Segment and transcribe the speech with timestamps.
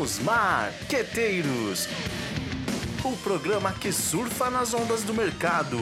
[0.00, 1.86] Os Marqueteiros
[3.04, 5.76] o programa que surfa nas ondas do mercado.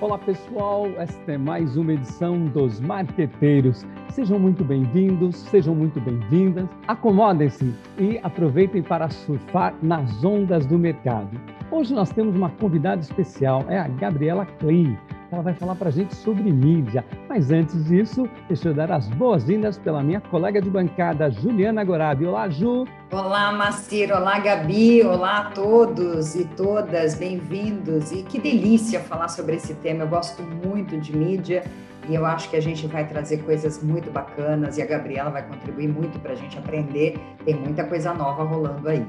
[0.00, 3.84] Olá pessoal, esta é mais uma edição dos Marqueteiros.
[4.12, 6.68] Sejam muito bem-vindos, sejam muito bem-vindas.
[6.86, 11.30] Acomodem-se e aproveitem para surfar nas ondas do mercado.
[11.72, 14.96] Hoje nós temos uma convidada especial, é a Gabriela Klein
[15.34, 17.04] ela vai falar para a gente sobre mídia.
[17.28, 22.24] Mas antes disso, deixa eu dar as boas-vindas pela minha colega de bancada, Juliana Gorabi.
[22.24, 22.86] Olá, Ju!
[23.12, 24.12] Olá, Macir!
[24.14, 25.02] Olá, Gabi!
[25.02, 28.12] Olá a todos e todas, bem-vindos!
[28.12, 30.04] E que delícia falar sobre esse tema.
[30.04, 31.64] Eu gosto muito de mídia
[32.08, 35.42] e eu acho que a gente vai trazer coisas muito bacanas e a Gabriela vai
[35.42, 37.18] contribuir muito para a gente aprender.
[37.44, 39.04] Tem muita coisa nova rolando aí.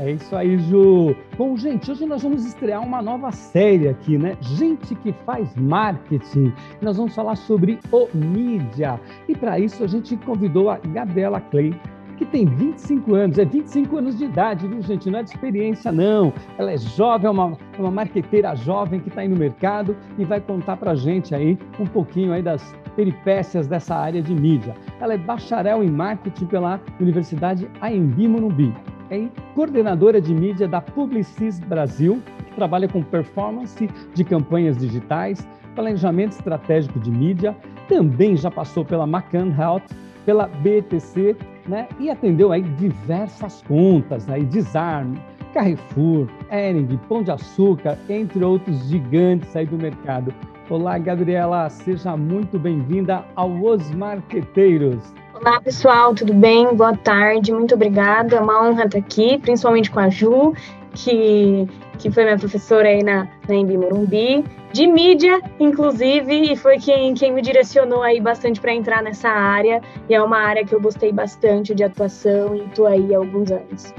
[0.00, 1.14] É isso aí, Ju.
[1.36, 4.34] Bom, gente, hoje nós vamos estrear uma nova série aqui, né?
[4.40, 6.54] Gente que faz marketing.
[6.80, 8.98] Nós vamos falar sobre o mídia.
[9.28, 11.78] E para isso a gente convidou a Gabriela Clay,
[12.20, 15.10] que tem 25 anos, é 25 anos de idade, viu, gente?
[15.10, 16.30] Não é de experiência, não.
[16.58, 20.24] Ela é jovem, é uma, é uma marqueteira jovem que está aí no mercado e
[20.26, 24.76] vai contar para a gente aí um pouquinho aí das peripécias dessa área de mídia.
[25.00, 28.74] Ela é bacharel em marketing pela Universidade AMB Morumbi
[29.10, 36.32] é coordenadora de mídia da Publicis Brasil, que trabalha com performance de campanhas digitais, planejamento
[36.32, 37.56] estratégico de mídia,
[37.88, 39.82] também já passou pela McCann Health,
[40.24, 45.20] pela BTC, né, e atendeu aí diversas contas, né, Desarme,
[45.52, 50.32] Carrefour, Ering, Pão de Açúcar, entre outros gigantes aí do mercado.
[50.68, 55.12] Olá, Gabriela, seja muito bem-vinda ao Os Marqueteiros.
[55.34, 56.74] Olá, pessoal, tudo bem?
[56.76, 58.36] Boa tarde, muito obrigada.
[58.36, 60.54] É uma honra estar aqui, principalmente com a Ju,
[60.92, 61.66] que,
[61.98, 67.14] que foi minha professora aí na, na Embi Morumbi, de mídia, inclusive, e foi quem,
[67.14, 69.82] quem me direcionou aí bastante para entrar nessa área.
[70.08, 73.50] E é uma área que eu gostei bastante de atuação e estou aí há alguns
[73.50, 73.92] anos.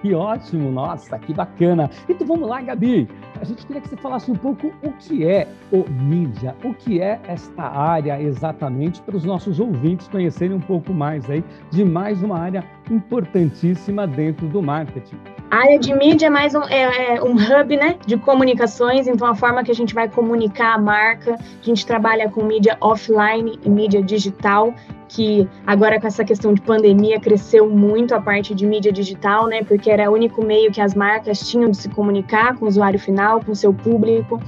[0.00, 1.90] Que ótimo, nossa, que bacana.
[2.08, 3.08] Então vamos lá, Gabi.
[3.40, 7.00] A gente queria que você falasse um pouco o que é o mídia, o que
[7.00, 12.22] é esta área exatamente, para os nossos ouvintes conhecerem um pouco mais aí de mais
[12.22, 15.16] uma área importantíssima dentro do marketing.
[15.50, 19.26] A área de mídia é mais um, é, é um hub né, de comunicações, então
[19.26, 23.58] a forma que a gente vai comunicar a marca, a gente trabalha com mídia offline
[23.64, 24.74] e mídia digital,
[25.08, 29.62] que agora com essa questão de pandemia cresceu muito a parte de mídia digital, né?
[29.62, 32.98] Porque era o único meio que as marcas tinham de se comunicar com o usuário
[32.98, 34.38] final, com o seu público.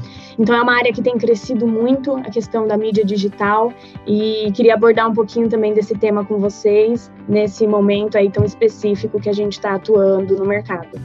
[0.41, 3.71] Então é uma área que tem crescido muito a questão da mídia digital
[4.07, 9.21] e queria abordar um pouquinho também desse tema com vocês nesse momento aí tão específico
[9.21, 10.99] que a gente está atuando no mercado.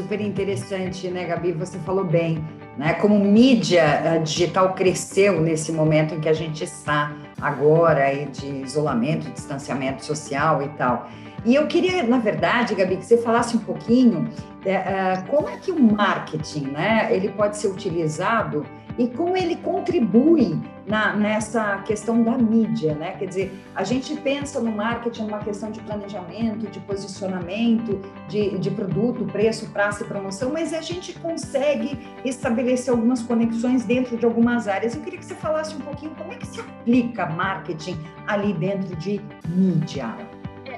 [0.00, 1.52] Super interessante, né, Gabi?
[1.52, 2.42] Você falou bem,
[2.78, 2.94] né?
[2.94, 8.46] Como mídia eh, digital cresceu nesse momento em que a gente está agora aí de
[8.62, 11.06] isolamento, distanciamento social e tal.
[11.44, 14.26] E eu queria, na verdade, Gabi, que você falasse um pouquinho
[14.64, 18.64] é, é, como é que o marketing, né, ele pode ser utilizado
[19.00, 23.12] e como ele contribui na, nessa questão da mídia, né?
[23.18, 28.70] Quer dizer, a gente pensa no marketing uma questão de planejamento, de posicionamento, de, de
[28.70, 34.68] produto, preço, praça e promoção, mas a gente consegue estabelecer algumas conexões dentro de algumas
[34.68, 34.94] áreas.
[34.94, 38.94] Eu queria que você falasse um pouquinho como é que se aplica marketing ali dentro
[38.96, 39.18] de
[39.48, 40.14] mídia.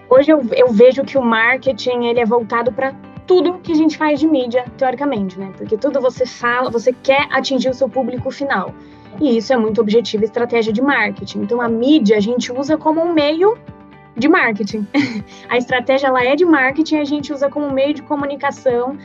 [0.09, 2.95] Hoje eu, eu vejo que o marketing ele é voltado para
[3.33, 5.51] tudo que a gente faz de mídia, teoricamente, né?
[5.57, 8.75] Porque tudo você fala, você quer atingir o seu público final.
[9.19, 11.39] E isso é muito objetivo e estratégia de marketing.
[11.41, 13.57] Então a mídia a gente usa como um meio
[14.19, 14.87] de marketing.
[15.49, 18.99] a estratégia ela é de marketing, a gente usa como meio de comunicação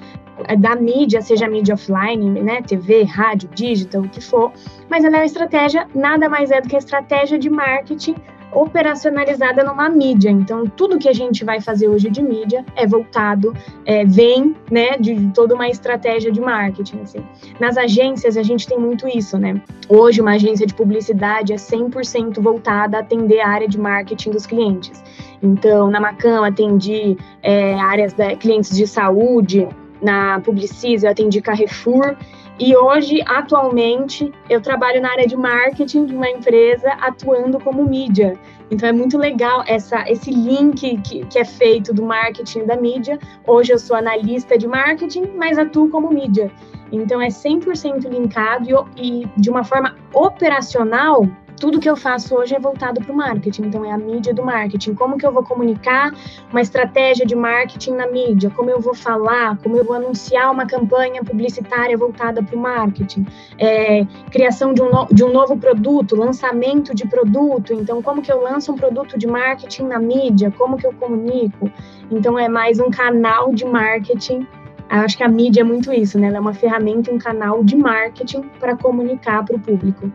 [0.43, 4.51] é, da mídia, seja mídia offline, né, TV, rádio, digital, o que for,
[4.89, 8.15] mas ela é uma estratégia, nada mais é do que a estratégia de marketing
[8.51, 10.29] operacionalizada numa mídia.
[10.29, 13.53] Então, tudo que a gente vai fazer hoje de mídia é voltado,
[13.85, 17.01] é, vem né, de toda uma estratégia de marketing.
[17.01, 17.23] Assim.
[17.59, 19.61] Nas agências, a gente tem muito isso, né?
[19.89, 24.45] Hoje, uma agência de publicidade é 100% voltada a atender a área de marketing dos
[24.45, 25.03] clientes.
[25.41, 29.67] Então, na Macam, atendi é, áreas da clientes de saúde,
[30.01, 32.15] na Publicis, eu atendi Carrefour.
[32.59, 38.33] E hoje, atualmente, eu trabalho na área de marketing de uma empresa atuando como mídia.
[38.71, 43.19] Então é muito legal essa, esse link que, que é feito do marketing da mídia.
[43.45, 46.51] Hoje eu sou analista de marketing, mas atuo como mídia.
[46.91, 51.27] Então é 100% linkado e, e de uma forma operacional
[51.59, 54.43] tudo que eu faço hoje é voltado para o marketing, então é a mídia do
[54.43, 54.93] marketing.
[54.93, 56.13] Como que eu vou comunicar
[56.51, 58.49] uma estratégia de marketing na mídia?
[58.49, 59.57] Como eu vou falar?
[59.57, 63.25] Como eu vou anunciar uma campanha publicitária voltada para o marketing?
[63.57, 67.73] É, criação de um, no, de um novo produto, lançamento de produto.
[67.73, 70.51] Então, como que eu lanço um produto de marketing na mídia?
[70.57, 71.71] Como que eu comunico?
[72.11, 74.47] Então, é mais um canal de marketing
[74.89, 76.27] acho que a mídia é muito isso, né?
[76.27, 80.09] Ela é uma ferramenta, um canal de marketing para comunicar para o público.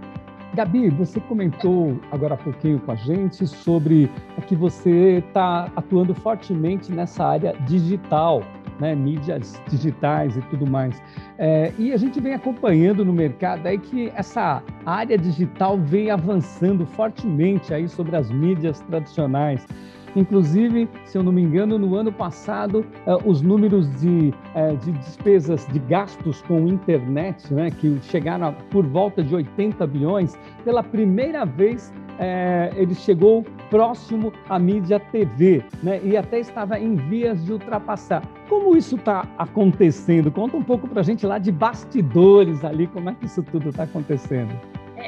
[0.55, 4.11] Gabi, você comentou agora há pouquinho com a gente sobre
[4.47, 8.43] que você está atuando fortemente nessa área digital,
[8.79, 11.03] né, mídias digitais e tudo mais.
[11.39, 16.85] É, e a gente vem acompanhando no mercado aí que essa área digital vem avançando
[16.85, 19.67] fortemente aí sobre as mídias tradicionais.
[20.15, 24.93] Inclusive, se eu não me engano, no ano passado, eh, os números de, eh, de
[24.93, 30.83] despesas, de gastos com internet, né, que chegaram a, por volta de 80 bilhões, pela
[30.83, 36.01] primeira vez é, ele chegou próximo à mídia TV, né?
[36.05, 38.23] E até estava em vias de ultrapassar.
[38.49, 40.31] Como isso está acontecendo?
[40.31, 43.71] Conta um pouco para a gente lá de bastidores ali, como é que isso tudo
[43.71, 44.53] está acontecendo?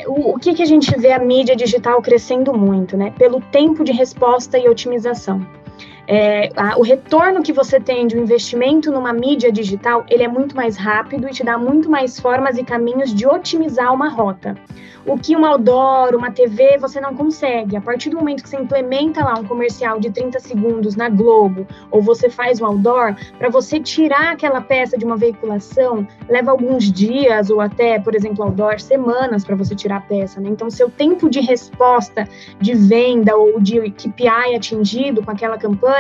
[0.07, 3.13] O, o que, que a gente vê a mídia digital crescendo muito, né?
[3.17, 5.47] Pelo tempo de resposta e otimização.
[6.07, 10.29] É, a, o retorno que você tem de um investimento numa mídia digital, ele é
[10.29, 14.55] muito mais rápido e te dá muito mais formas e caminhos de otimizar uma rota
[15.07, 17.77] o que um outdoor, uma TV, você não consegue.
[17.77, 21.67] A partir do momento que você implementa lá um comercial de 30 segundos na Globo,
[21.91, 26.91] ou você faz um outdoor, para você tirar aquela peça de uma veiculação, leva alguns
[26.91, 30.49] dias, ou até, por exemplo, outdoor, semanas para você tirar a peça, né?
[30.49, 32.27] Então, seu tempo de resposta
[32.61, 35.94] de venda ou de KPI atingido com aquela campanha,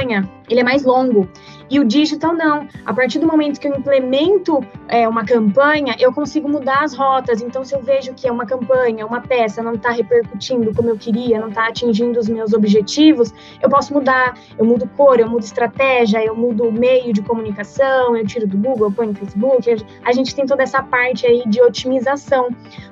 [0.48, 1.28] ele é mais longo.
[1.70, 2.68] E o digital não.
[2.84, 7.40] A partir do momento que eu implemento é, uma campanha, eu consigo mudar as rotas.
[7.40, 10.96] Então, se eu vejo que é uma campanha, uma peça não está repercutindo como eu
[10.96, 13.32] queria, não está atingindo os meus objetivos,
[13.62, 14.38] eu posso mudar.
[14.58, 18.88] Eu mudo cor, eu mudo estratégia, eu mudo meio de comunicação, eu tiro do Google,
[18.88, 19.84] eu ponho no Facebook.
[20.04, 22.48] A gente tem toda essa parte aí de otimização.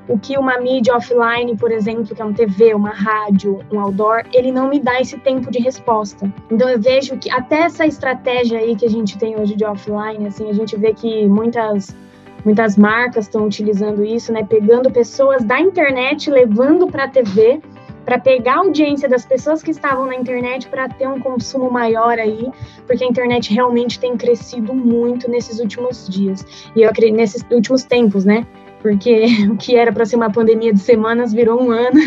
[0.09, 4.25] O que uma mídia offline, por exemplo, que é uma TV, uma rádio, um outdoor,
[4.33, 6.33] ele não me dá esse tempo de resposta.
[6.51, 10.27] Então, eu vejo que até essa estratégia aí que a gente tem hoje de offline,
[10.27, 11.95] assim, a gente vê que muitas
[12.45, 17.61] muitas marcas estão utilizando isso, né, pegando pessoas da internet, levando para a TV,
[18.05, 22.19] para pegar a audiência das pessoas que estavam na internet para ter um consumo maior
[22.19, 22.51] aí,
[22.87, 26.45] porque a internet realmente tem crescido muito nesses últimos dias.
[26.75, 28.47] E eu acredito nesses últimos tempos, né?
[28.81, 32.01] Porque o que era para ser uma pandemia de semanas virou um ano.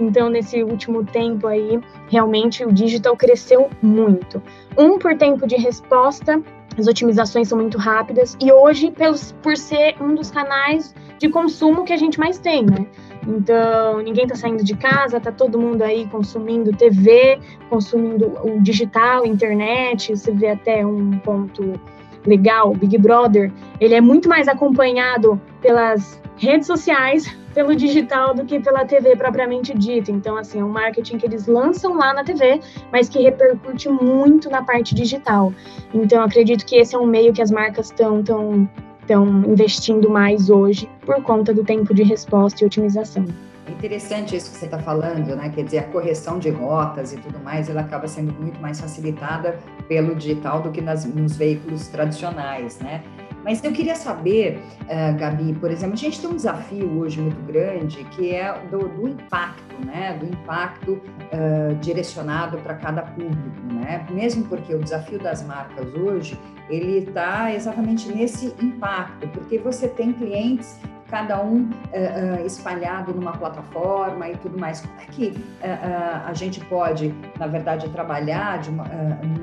[0.00, 4.42] Então, nesse último tempo aí, realmente o digital cresceu muito.
[4.76, 6.42] Um por tempo de resposta,
[6.78, 11.84] as otimizações são muito rápidas e hoje, pelos, por ser um dos canais de consumo
[11.84, 12.86] que a gente mais tem, né?
[13.28, 17.38] Então, ninguém está saindo de casa, está todo mundo aí consumindo TV,
[17.68, 20.16] consumindo o digital, internet.
[20.16, 21.78] Você vê até um ponto
[22.26, 28.60] legal, Big Brother, ele é muito mais acompanhado pelas redes sociais pelo digital do que
[28.60, 30.10] pela TV propriamente dita.
[30.10, 32.60] Então, assim, é um marketing que eles lançam lá na TV,
[32.92, 35.52] mas que repercute muito na parte digital.
[35.92, 38.68] Então, acredito que esse é um meio que as marcas estão tão,
[39.06, 43.26] tão investindo mais hoje por conta do tempo de resposta e otimização.
[43.66, 45.50] É interessante isso que você está falando, né?
[45.54, 49.58] Quer dizer, a correção de rotas e tudo mais, ela acaba sendo muito mais facilitada
[49.88, 53.02] pelo digital do que nas, nos veículos tradicionais, né?
[53.42, 57.40] Mas eu queria saber, uh, Gabi, por exemplo, a gente tem um desafio hoje muito
[57.42, 60.16] grande que é do, do impacto, né?
[60.18, 64.06] Do impacto uh, direcionado para cada público, né?
[64.10, 70.12] Mesmo porque o desafio das marcas hoje ele está exatamente nesse impacto, porque você tem
[70.12, 70.78] clientes
[71.10, 74.80] cada um uh, uh, espalhado numa plataforma e tudo mais.
[74.80, 78.84] Como é que uh, a gente pode, na verdade, trabalhar uma,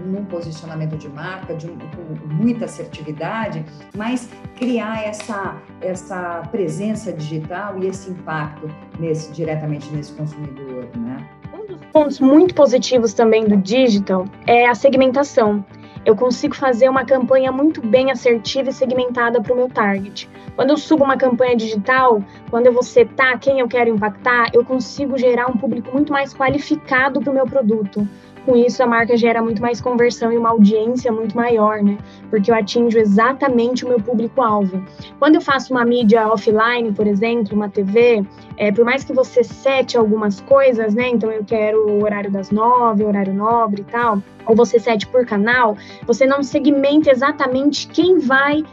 [0.05, 7.77] num posicionamento de marca de um, com muita assertividade, mas criar essa, essa presença digital
[7.79, 8.69] e esse impacto
[8.99, 11.27] nesse, diretamente nesse consumidor, né?
[11.53, 15.65] Um dos pontos muito positivos também do digital é a segmentação
[16.05, 20.29] eu consigo fazer uma campanha muito bem assertiva e segmentada para o meu target.
[20.55, 24.65] Quando eu subo uma campanha digital, quando eu vou setar quem eu quero impactar, eu
[24.65, 28.07] consigo gerar um público muito mais qualificado para o meu produto.
[28.47, 31.97] Com isso, a marca gera muito mais conversão e uma audiência muito maior, né?
[32.29, 34.81] Porque eu atinjo exatamente o meu público-alvo.
[35.19, 38.25] Quando eu faço uma mídia offline, por exemplo, uma TV,
[38.55, 41.09] é, por mais que você sete algumas coisas, né?
[41.09, 45.25] Então, eu quero o horário das nove, horário nobre e tal, ou você sete por
[45.25, 45.75] canal,
[46.05, 48.63] você não segmenta exatamente quem vai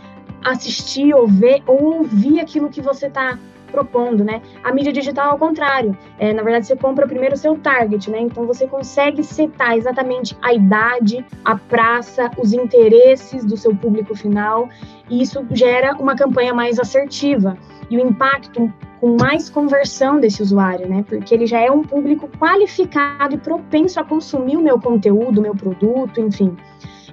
[0.44, 3.36] assistir ou ver ou ouvir aquilo que você está
[3.74, 4.40] propondo, né?
[4.62, 8.20] A mídia digital ao contrário, é, na verdade você compra primeiro o seu target, né?
[8.20, 14.68] Então você consegue setar exatamente a idade, a praça, os interesses do seu público final
[15.10, 17.56] e isso gera uma campanha mais assertiva
[17.90, 21.04] e o impacto com mais conversão desse usuário, né?
[21.06, 25.42] Porque ele já é um público qualificado e propenso a consumir o meu conteúdo, o
[25.42, 26.56] meu produto, enfim.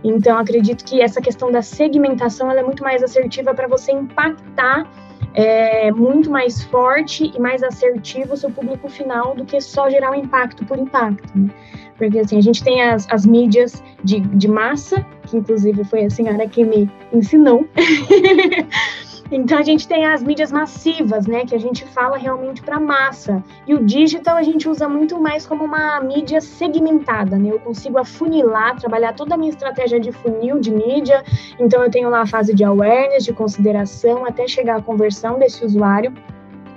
[0.04, 4.90] Então, acredito que essa questão da segmentação é muito mais assertiva para você impactar
[5.34, 10.12] é, muito mais forte e mais assertivo o seu público final do que só gerar
[10.12, 11.30] um impacto por impacto.
[11.38, 11.50] Né?
[11.98, 16.10] Porque assim, a gente tem as, as mídias de, de massa, que inclusive foi a
[16.10, 17.68] senhora que me ensinou.
[19.32, 23.42] Então a gente tem as mídias massivas, né, que a gente fala realmente para massa.
[23.66, 27.50] E o digital a gente usa muito mais como uma mídia segmentada, né?
[27.50, 31.24] Eu consigo afunilar, trabalhar toda a minha estratégia de funil de mídia.
[31.58, 35.64] Então eu tenho lá a fase de awareness, de consideração, até chegar à conversão desse
[35.64, 36.14] usuário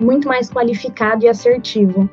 [0.01, 2.09] muito mais qualificado e assertivo.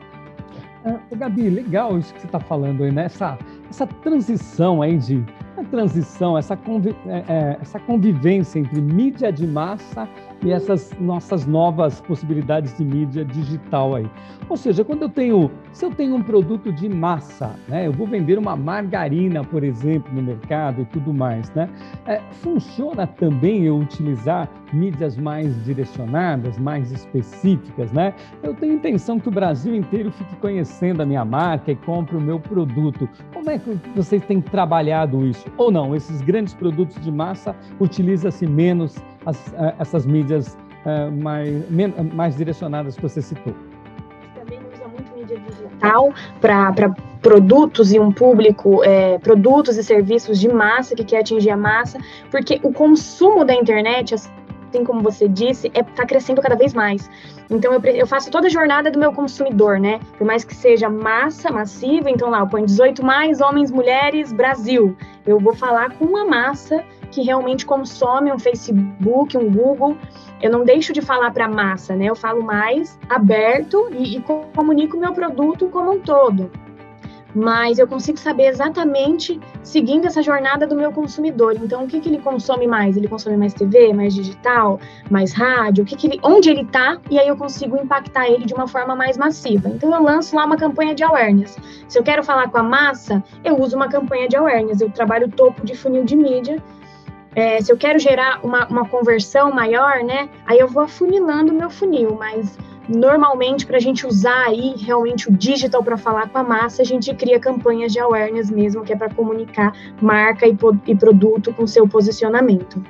[0.83, 3.05] Ah, Gabi, legal isso que você está falando aí, né?
[3.05, 3.37] Essa,
[3.69, 5.23] essa transição aí de
[5.57, 10.07] a transição, essa, é, é, essa convivência entre mídia de massa
[10.43, 14.09] e essas nossas novas possibilidades de mídia digital aí.
[14.49, 18.07] Ou seja, quando eu tenho, se eu tenho um produto de massa, né, eu vou
[18.07, 21.69] vender uma margarina, por exemplo, no mercado e tudo mais, né,
[22.05, 28.13] é, funciona também eu utilizar mídias mais direcionadas, mais específicas, né?
[28.41, 32.21] Eu tenho intenção que o Brasil inteiro fique conhecendo a minha marca e compre o
[32.21, 33.07] meu produto.
[33.33, 35.45] Como é que vocês têm trabalhado isso?
[35.57, 35.95] Ou não?
[35.95, 41.69] Esses grandes produtos de massa utiliza-se menos as, eh, essas mídias uh, mais,
[42.13, 43.53] mais direcionadas que você citou?
[44.35, 50.49] Também usa muito mídia digital para produtos e um público, é, produtos e serviços de
[50.49, 51.99] massa que quer atingir a massa,
[52.31, 56.73] porque o consumo da internet, assim como você disse, está é, tá crescendo cada vez
[56.73, 57.09] mais.
[57.49, 59.99] Então, eu, eu, faço toda a jornada do meu consumidor, né?
[60.17, 64.95] Por mais que seja massa, massiva, então lá eu ponho 18 mais, homens, mulheres, Brasil.
[65.25, 69.97] Eu vou falar com uma massa que realmente consome um Facebook, um Google.
[70.41, 72.05] Eu não deixo de falar para a massa, né?
[72.05, 74.23] Eu falo mais aberto e, e
[74.55, 76.49] comunico meu produto como um todo
[77.33, 81.55] mas eu consigo saber exatamente seguindo essa jornada do meu consumidor.
[81.61, 82.97] Então, o que, que ele consome mais?
[82.97, 85.83] Ele consome mais TV, mais digital, mais rádio?
[85.83, 86.97] O que, que ele, onde ele está?
[87.09, 89.69] E aí eu consigo impactar ele de uma forma mais massiva.
[89.69, 91.57] Então, eu lanço lá uma campanha de awareness.
[91.87, 94.81] Se eu quero falar com a massa, eu uso uma campanha de awareness.
[94.81, 96.61] Eu trabalho topo de funil de mídia.
[97.35, 100.29] É, se eu quero gerar uma, uma conversão maior, né?
[100.45, 102.57] Aí eu vou afunilando o meu funil, mas
[102.89, 106.85] Normalmente, para a gente usar aí realmente o digital para falar com a massa, a
[106.85, 109.71] gente cria campanhas de awareness mesmo, que é para comunicar
[110.01, 110.57] marca e,
[110.87, 112.83] e produto com seu posicionamento.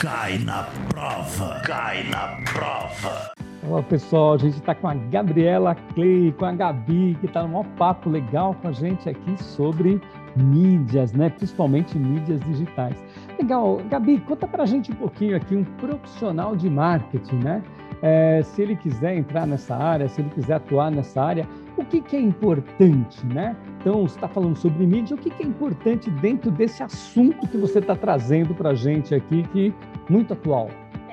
[0.00, 3.30] Cai na prova, cai na prova.
[3.62, 7.50] Olá pessoal, a gente está com a Gabriela Clay, com a Gabi, que está no
[7.50, 10.00] maior papo legal com a gente aqui sobre
[10.36, 11.30] mídias, né?
[11.30, 12.96] principalmente mídias digitais.
[13.38, 17.62] Legal, Gabi, conta para a gente um pouquinho aqui, um profissional de marketing, né?
[18.02, 21.46] É, se ele quiser entrar nessa área, se ele quiser atuar nessa área,
[21.76, 23.56] o que, que é importante, né?
[23.80, 27.56] Então, você está falando sobre mídia, o que, que é importante dentro desse assunto que
[27.56, 30.68] você está trazendo para a gente aqui, que é muito atual?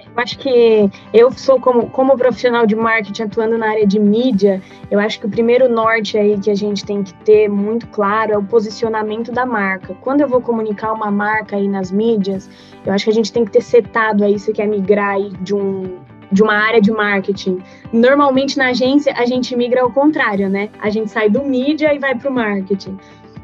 [0.06, 4.62] Eu acho que eu sou como, como profissional de marketing atuando na área de mídia,
[4.90, 8.34] eu acho que o primeiro norte aí que a gente tem que ter muito claro
[8.34, 9.94] é o posicionamento da marca.
[10.02, 12.50] Quando eu vou comunicar uma marca aí nas mídias,
[12.86, 15.54] eu acho que a gente tem que ter setado aí se quer migrar aí de
[15.54, 15.98] um
[16.30, 17.60] de uma área de marketing.
[17.94, 20.70] Normalmente na agência a gente migra ao contrário, né?
[20.82, 22.98] A gente sai do mídia e vai para o marketing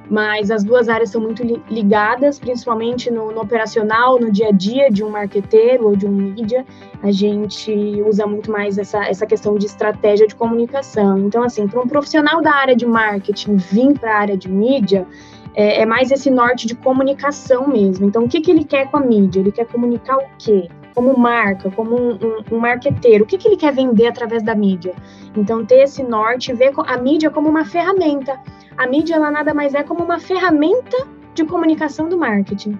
[0.09, 4.89] mas as duas áreas são muito ligadas, principalmente no, no, operacional, no dia a dia
[4.91, 6.65] de um marqueteiro ou de um mídia.
[7.01, 7.71] A gente
[8.05, 11.19] usa muito mais essa, essa questão de estratégia de comunicação.
[11.19, 15.07] Então, assim, para um profissional da área de marketing vir para a área de mídia,
[15.55, 18.05] é, é, mais esse norte de comunicação mesmo.
[18.05, 19.39] Então, o que, que ele quer com a mídia?
[19.39, 20.67] Ele quer comunicar o quê?
[20.93, 24.53] Como marca, como um, um, um marqueteiro, o que, que ele quer vender através da
[24.53, 24.93] mídia?
[25.35, 28.39] Então, ter esse norte, ver a mídia como uma ferramenta
[28.77, 32.77] a mídia ela nada mais é como uma ferramenta de comunicação do marketing.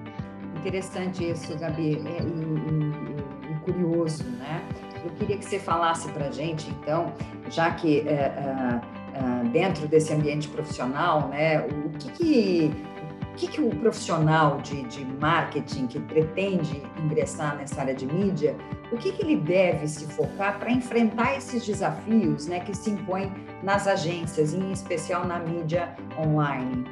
[0.58, 4.62] Interessante isso, Gabi, é, e, e, e curioso, né?
[5.04, 7.12] Eu queria que você falasse para gente, então,
[7.50, 8.82] já que é, é,
[9.14, 12.72] é, dentro desse ambiente profissional, né, o que, que
[13.34, 18.56] o que, que o profissional de, de marketing que pretende ingressar nessa área de mídia,
[18.92, 23.34] o que, que ele deve se focar para enfrentar esses desafios né, que se impõem
[23.64, 26.86] nas agências, em especial na mídia online?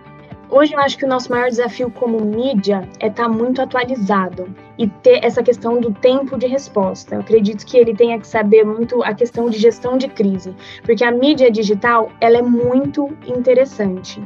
[0.49, 4.53] Hoje eu acho que o nosso maior desafio como mídia é estar tá muito atualizado
[4.79, 7.15] e ter essa questão do tempo de resposta.
[7.15, 11.03] Eu acredito que ele tenha que saber muito a questão de gestão de crise, porque
[11.03, 14.21] a mídia digital ela é muito interessante.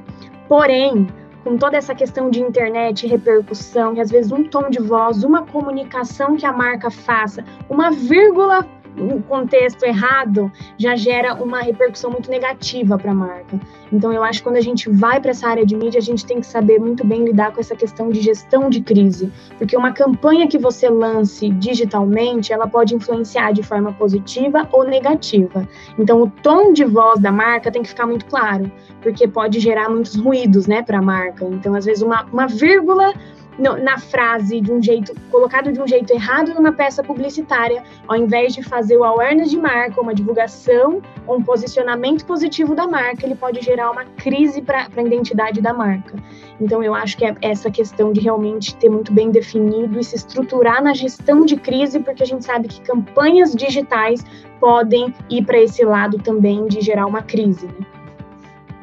[0.48, 1.08] Porém,
[1.46, 5.46] com toda essa questão de internet, repercussão, e às vezes um tom de voz, uma
[5.46, 12.30] comunicação que a marca faça, uma vírgula um contexto errado já gera uma repercussão muito
[12.30, 13.60] negativa para a marca.
[13.92, 16.26] Então, eu acho que quando a gente vai para essa área de mídia, a gente
[16.26, 19.92] tem que saber muito bem lidar com essa questão de gestão de crise, porque uma
[19.92, 25.68] campanha que você lance digitalmente, ela pode influenciar de forma positiva ou negativa.
[25.98, 28.72] Então, o tom de voz da marca tem que ficar muito claro,
[29.02, 31.46] porque pode gerar muitos ruídos, né, para a marca.
[31.46, 33.14] Então, às vezes, uma, uma vírgula
[33.58, 38.54] na frase de um jeito colocado de um jeito errado numa peça publicitária, ao invés
[38.54, 43.62] de fazer o awareness de marca, uma divulgação um posicionamento positivo da marca, ele pode
[43.62, 46.16] gerar uma crise para a identidade da marca.
[46.60, 50.16] Então eu acho que é essa questão de realmente ter muito bem definido e se
[50.16, 54.24] estruturar na gestão de crise, porque a gente sabe que campanhas digitais
[54.60, 57.66] podem ir para esse lado também de gerar uma crise.
[57.68, 57.86] Né?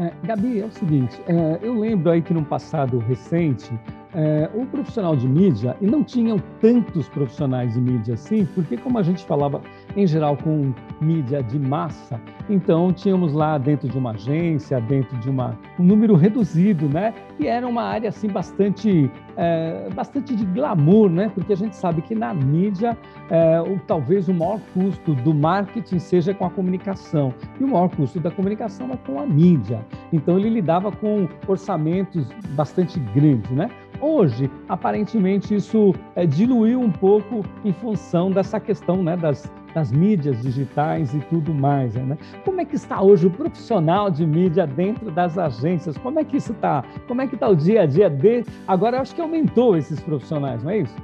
[0.01, 3.71] É, Gabi, é o seguinte, é, eu lembro aí que no passado recente
[4.15, 8.99] é, o profissional de mídia, e não tinham tantos profissionais de mídia assim, porque como
[8.99, 9.61] a gente falava
[9.97, 15.31] em geral com mídia de massa, então tínhamos lá dentro de uma agência, dentro de
[15.31, 17.15] uma, um número reduzido, né?
[17.39, 21.31] E era uma área assim bastante, é, bastante de glamour, né?
[21.35, 22.97] Porque a gente sabe que na mídia
[23.31, 27.89] é, o, talvez o maior custo do marketing seja com a comunicação e o maior
[27.89, 29.85] custo da comunicação é com a mídia.
[30.13, 33.71] Então ele lidava com orçamentos bastante grandes, né?
[34.03, 40.43] Hoje, aparentemente, isso é, diluiu um pouco em função dessa questão né, das, das mídias
[40.43, 41.95] digitais e tudo mais.
[41.95, 42.19] Né?
[42.45, 45.97] Como é que está hoje o profissional de mídia dentro das agências?
[45.99, 46.83] Como é que isso está?
[47.07, 48.45] Como é que está o dia a dia de?
[48.67, 50.97] Agora, eu acho que aumentou esses profissionais, não é isso?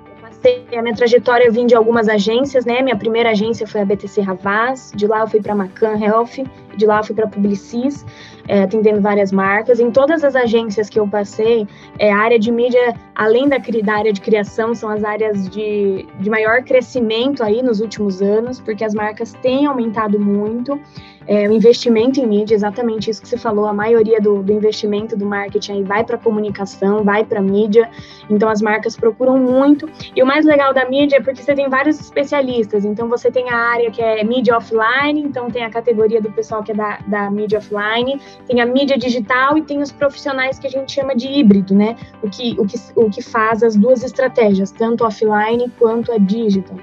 [0.76, 2.80] a minha trajetória eu vim de algumas agências, né?
[2.80, 6.44] Minha primeira agência foi a BTC Ravaz, de lá eu fui para Macan Health,
[6.76, 8.06] de lá eu fui para Publicis,
[8.48, 9.78] é, atendendo várias marcas.
[9.78, 13.94] Em todas as agências que eu passei, é, a área de mídia, além da, da
[13.94, 18.84] área de criação, são as áreas de, de maior crescimento aí nos últimos anos, porque
[18.84, 20.80] as marcas têm aumentado muito
[21.28, 25.14] é, o investimento em mídia, exatamente isso que você falou, a maioria do, do investimento
[25.14, 27.90] do marketing aí vai para comunicação, vai para mídia,
[28.30, 29.86] então as marcas procuram muito.
[30.16, 33.50] E o mais legal da mídia é porque você tem vários especialistas, então você tem
[33.50, 36.98] a área que é mídia offline, então tem a categoria do pessoal que é da,
[37.06, 41.14] da mídia offline, tem a mídia digital e tem os profissionais que a gente chama
[41.14, 41.94] de híbrido, né?
[42.22, 46.78] O que, o que, o que faz as duas estratégias, tanto offline quanto a digital.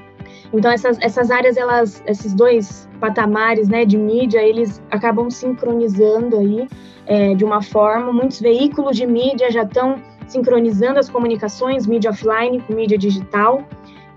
[0.57, 6.67] Então essas, essas áreas, elas, esses dois patamares, né, de mídia, eles acabam sincronizando aí
[7.05, 8.11] é, de uma forma.
[8.11, 13.63] Muitos veículos de mídia já estão sincronizando as comunicações, mídia offline com mídia digital.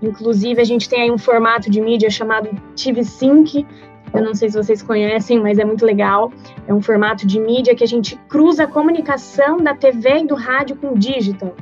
[0.01, 3.65] Inclusive a gente tem aí um formato de mídia chamado TV Sync.
[4.13, 6.31] Eu não sei se vocês conhecem, mas é muito legal.
[6.67, 10.35] É um formato de mídia que a gente cruza a comunicação da TV e do
[10.35, 11.53] rádio com o digital.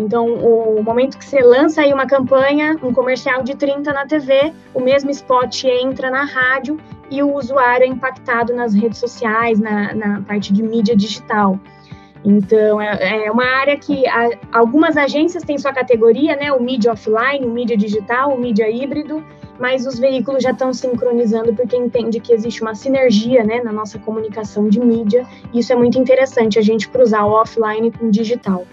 [0.00, 4.50] Então, o momento que você lança aí uma campanha, um comercial de 30 na TV,
[4.72, 9.94] o mesmo spot entra na rádio e o usuário é impactado nas redes sociais, na,
[9.94, 11.60] na parte de mídia digital.
[12.24, 16.50] Então, é, é uma área que a, algumas agências têm sua categoria, né?
[16.50, 19.22] O mídia offline, o mídia digital, o mídia híbrido,
[19.58, 23.98] mas os veículos já estão sincronizando porque entende que existe uma sinergia, né, na nossa
[23.98, 25.26] comunicação de mídia.
[25.52, 28.64] E isso é muito interessante, a gente cruzar o offline com o digital.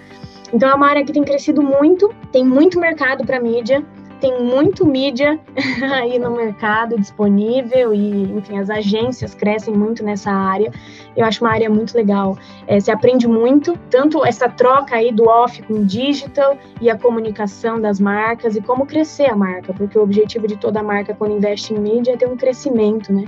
[0.53, 3.83] Então é uma área que tem crescido muito, tem muito mercado para mídia,
[4.19, 5.39] tem muito mídia
[5.93, 10.71] aí no mercado disponível e, enfim, as agências crescem muito nessa área.
[11.15, 12.37] Eu acho uma área muito legal.
[12.65, 17.79] É, se aprende muito, tanto essa troca aí do off com digital e a comunicação
[17.79, 21.73] das marcas e como crescer a marca, porque o objetivo de toda marca quando investe
[21.73, 23.25] em mídia é ter um crescimento, né?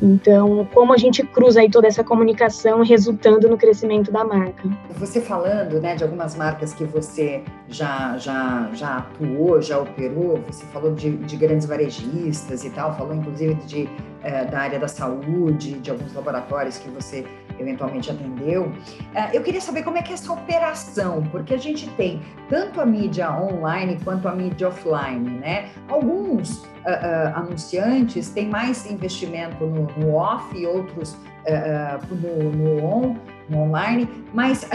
[0.00, 4.68] Então, como a gente cruza aí toda essa comunicação resultando no crescimento da marca?
[4.98, 10.66] Você falando, né, de algumas marcas que você já já já atuou, já operou, você
[10.66, 13.88] falou de, de grandes varejistas e tal, falou inclusive de
[14.22, 17.24] é, da área da saúde, de alguns laboratórios que você
[17.58, 18.72] eventualmente atendeu.
[19.14, 22.80] É, eu queria saber como é que é essa operação, porque a gente tem tanto
[22.80, 25.70] a mídia online quanto a mídia offline, né?
[25.88, 33.16] Alguns uh, anunciantes têm mais investimento no, no off e outros uh, no, no on
[33.48, 34.68] no online, mas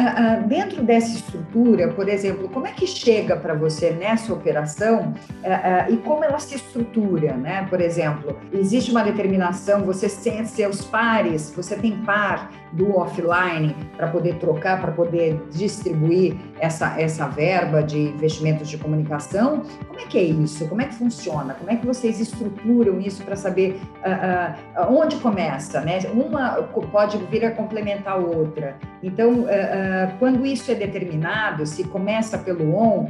[0.47, 5.13] dentro dessa estrutura, por exemplo, como é que chega para você nessa operação
[5.89, 7.67] e como ela se estrutura, né?
[7.69, 14.07] Por exemplo, existe uma determinação, você tem seus pares, você tem par do offline para
[14.07, 19.63] poder trocar, para poder distribuir essa, essa verba de investimentos de comunicação?
[19.88, 20.67] Como é que é isso?
[20.67, 21.53] Como é que funciona?
[21.53, 25.81] Como é que vocês estruturam isso para saber uh, uh, onde começa?
[25.81, 25.99] Né?
[26.13, 28.77] Uma pode vir a complementar a outra.
[29.03, 33.09] Então, uh, quando isso é determinado, se começa pelo on,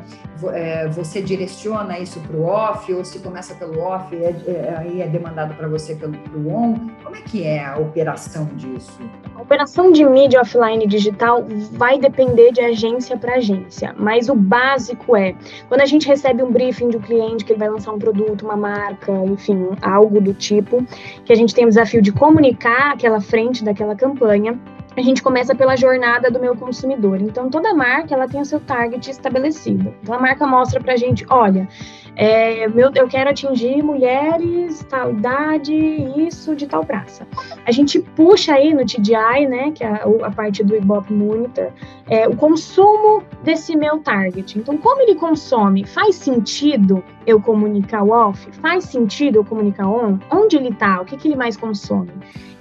[0.53, 5.01] eh, você direciona isso para o off, ou se começa pelo off, é, é, aí
[5.01, 6.89] é demandado para você pelo on.
[7.03, 8.99] Como é que é a operação disso?
[9.35, 15.15] A operação de mídia offline digital vai depender de agência para agência, mas o básico
[15.15, 15.35] é
[15.67, 18.43] quando a gente recebe um briefing de um cliente que ele vai lançar um produto,
[18.43, 20.83] uma marca, enfim, algo do tipo,
[21.25, 24.57] que a gente tem o desafio de comunicar aquela frente daquela campanha
[24.95, 27.21] a gente começa pela jornada do meu consumidor.
[27.21, 29.93] Então, toda marca ela tem o seu target estabelecido.
[30.01, 31.67] Então, a marca mostra para a gente, olha,
[32.15, 35.73] é, meu, eu quero atingir mulheres, tal idade,
[36.27, 37.25] isso de tal praça.
[37.65, 41.71] A gente puxa aí no TDI, né, que é a, a parte do Ibope Monitor,
[42.09, 44.59] é, o consumo desse meu target.
[44.59, 45.85] Então, como ele consome?
[45.85, 48.51] Faz sentido eu comunicar o off?
[48.59, 50.19] Faz sentido eu comunicar on?
[50.29, 51.01] Onde ele está?
[51.01, 52.11] O que, que ele mais consome?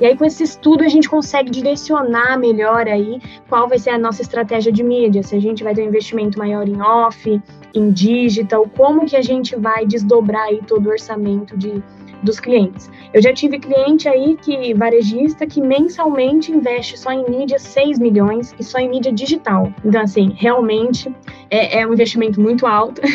[0.00, 3.98] E aí, com esse estudo, a gente consegue direcionar melhor aí qual vai ser a
[3.98, 5.22] nossa estratégia de mídia.
[5.22, 7.42] Se a gente vai ter um investimento maior em off,
[7.74, 11.83] em digital, como que a gente vai desdobrar aí todo o orçamento de,
[12.22, 12.90] dos clientes.
[13.12, 18.54] Eu já tive cliente aí que varejista que mensalmente investe só em mídia 6 milhões
[18.59, 19.72] e só em mídia digital.
[19.85, 21.14] Então, assim, realmente
[21.50, 23.00] é, é um investimento muito alto.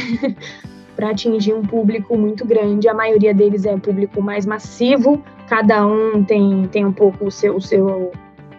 [0.95, 2.87] para atingir um público muito grande.
[2.87, 7.57] A maioria deles é público mais massivo, cada um tem, tem um pouco o seu,
[7.57, 8.13] o seu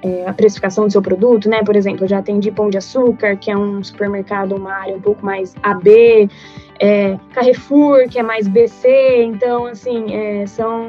[0.06, 1.62] é, a precificação do seu produto, né?
[1.64, 5.00] Por exemplo, eu já atendi Pão de Açúcar, que é um supermercado, uma área um
[5.00, 6.30] pouco mais AB,
[6.78, 10.88] é, Carrefour, que é mais BC, então, assim, é, são.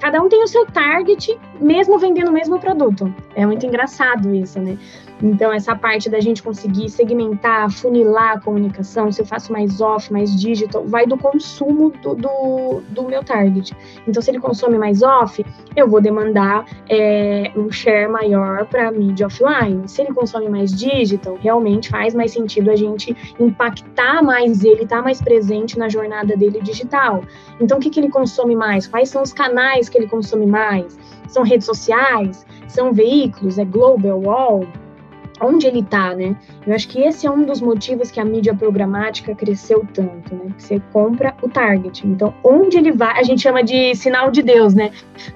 [0.00, 3.14] Cada um tem o seu target, mesmo vendendo o mesmo produto.
[3.36, 4.76] É muito engraçado isso, né?
[5.22, 10.12] Então, essa parte da gente conseguir segmentar, funilar a comunicação, se eu faço mais off,
[10.12, 13.74] mais digital, vai do consumo do, do, do meu target.
[14.06, 19.26] Então, se ele consome mais off, eu vou demandar é, um share maior para mídia
[19.26, 19.88] offline.
[19.88, 24.98] Se ele consome mais digital, realmente faz mais sentido a gente impactar mais ele, estar
[24.98, 27.22] tá mais presente na jornada dele digital.
[27.58, 28.86] Então, o que, que ele consome mais?
[28.86, 30.98] Quais são os canais que ele consome mais?
[31.26, 32.46] São redes sociais?
[32.68, 33.58] São veículos?
[33.58, 34.66] É global, wall?
[35.40, 36.36] Onde ele está, né?
[36.66, 40.52] Eu acho que esse é um dos motivos que a mídia programática cresceu tanto, né?
[40.58, 42.04] Você compra o target.
[42.06, 44.90] Então, onde ele vai, a gente chama de sinal de Deus, né?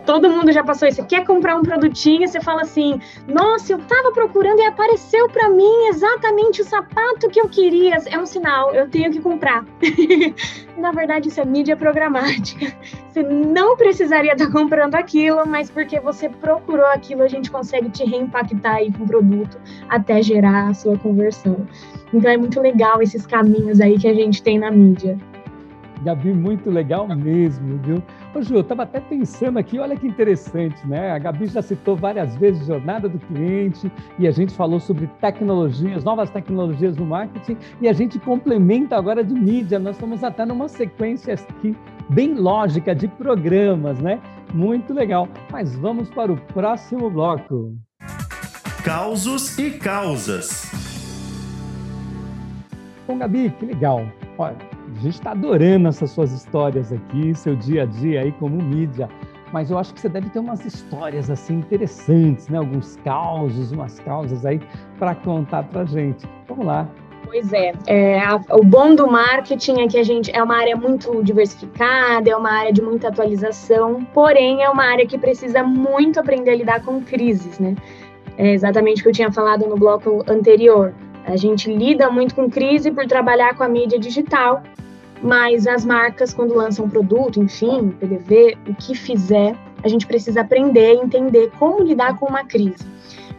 [0.04, 0.96] Todo mundo já passou isso.
[0.96, 5.48] Você quer comprar um produtinho, você fala assim: "Nossa, eu estava procurando e apareceu para
[5.48, 7.96] mim exatamente o sapato que eu queria".
[8.06, 9.64] É um sinal, eu tenho que comprar.
[10.76, 12.74] Na verdade, isso é mídia programática.
[13.08, 18.04] Você não precisaria estar comprando aquilo, mas porque você procurou aquilo, a gente consegue te
[18.04, 21.19] reimpactar aí com o produto até gerar a sua conversão.
[22.12, 25.18] Então é muito legal esses caminhos aí que a gente tem na mídia.
[26.02, 28.02] Gabi, muito legal mesmo, viu?
[28.34, 31.12] Ô, Ju, eu estava até pensando aqui, olha que interessante, né?
[31.12, 36.02] A Gabi já citou várias vezes jornada do cliente e a gente falou sobre tecnologias,
[36.02, 39.78] novas tecnologias no marketing e a gente complementa agora de mídia.
[39.78, 41.76] Nós estamos até numa sequência aqui
[42.08, 44.20] bem lógica de programas, né?
[44.54, 45.28] Muito legal.
[45.52, 47.74] Mas vamos para o próximo bloco.
[48.82, 50.89] Causos e causas.
[53.10, 54.06] Bom, Gabi, que legal.
[54.38, 54.56] Olha,
[54.88, 59.08] a gente está adorando essas suas histórias aqui, seu dia a dia aí como mídia.
[59.52, 62.58] Mas eu acho que você deve ter umas histórias assim interessantes, né?
[62.58, 64.60] Alguns causos, umas causas aí
[64.96, 66.24] para contar para gente.
[66.46, 66.88] Vamos lá.
[67.24, 70.76] Pois é, é a, o bom do marketing é que a gente é uma área
[70.76, 76.20] muito diversificada, é uma área de muita atualização, porém é uma área que precisa muito
[76.20, 77.74] aprender a lidar com crises, né?
[78.38, 80.94] É exatamente o que eu tinha falado no bloco anterior.
[81.24, 84.62] A gente lida muito com crise por trabalhar com a mídia digital,
[85.22, 90.40] mas as marcas, quando lançam um produto, enfim, PDV, o que fizer, a gente precisa
[90.40, 92.86] aprender e entender como lidar com uma crise.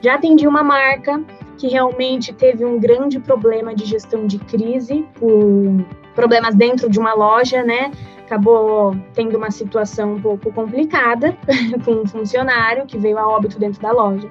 [0.02, 1.22] Já atendi uma marca
[1.58, 7.14] que realmente teve um grande problema de gestão de crise por problemas dentro de uma
[7.14, 7.92] loja, né?
[8.26, 11.38] Acabou tendo uma situação um pouco complicada
[11.86, 14.28] com um funcionário que veio a óbito dentro da loja.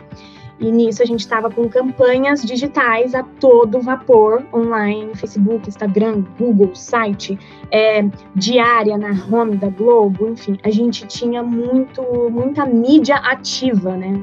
[0.61, 6.75] E nisso a gente estava com campanhas digitais a todo vapor, online, Facebook, Instagram, Google,
[6.75, 7.39] site,
[7.71, 14.23] é, diária na home da Globo, enfim, a gente tinha muito, muita mídia ativa, né?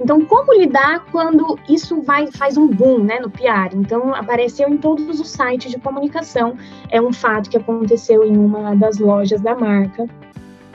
[0.00, 3.74] Então, como lidar quando isso vai faz um boom, né, no PR?
[3.74, 6.56] Então, apareceu em todos os sites de comunicação.
[6.88, 10.06] É um fato que aconteceu em uma das lojas da marca.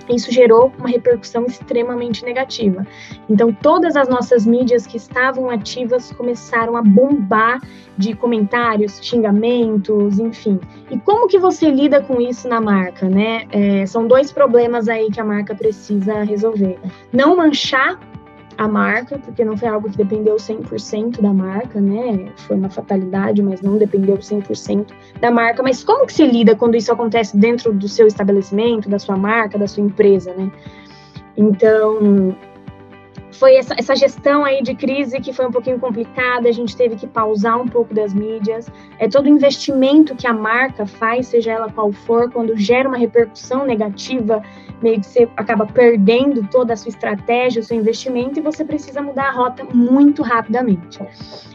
[0.09, 2.85] Isso gerou uma repercussão extremamente negativa.
[3.29, 7.61] Então, todas as nossas mídias que estavam ativas começaram a bombar
[7.97, 10.59] de comentários, xingamentos, enfim.
[10.89, 13.45] E como que você lida com isso na marca, né?
[13.51, 16.79] É, são dois problemas aí que a marca precisa resolver.
[17.11, 17.99] Não manchar
[18.57, 22.31] a marca, porque não foi algo que dependeu 100% da marca, né?
[22.37, 24.87] Foi uma fatalidade, mas não dependeu 100%
[25.19, 25.63] da marca.
[25.63, 29.57] Mas como que se lida quando isso acontece dentro do seu estabelecimento, da sua marca,
[29.57, 30.51] da sua empresa, né?
[31.35, 32.35] Então,
[33.34, 36.96] foi essa, essa gestão aí de crise que foi um pouquinho complicada, a gente teve
[36.96, 38.72] que pausar um pouco das mídias.
[39.00, 43.65] É todo investimento que a marca faz, seja ela qual for, quando gera uma repercussão
[43.65, 44.41] negativa,
[44.82, 49.02] meio que você acaba perdendo toda a sua estratégia, o seu investimento, e você precisa
[49.02, 51.00] mudar a rota muito rapidamente.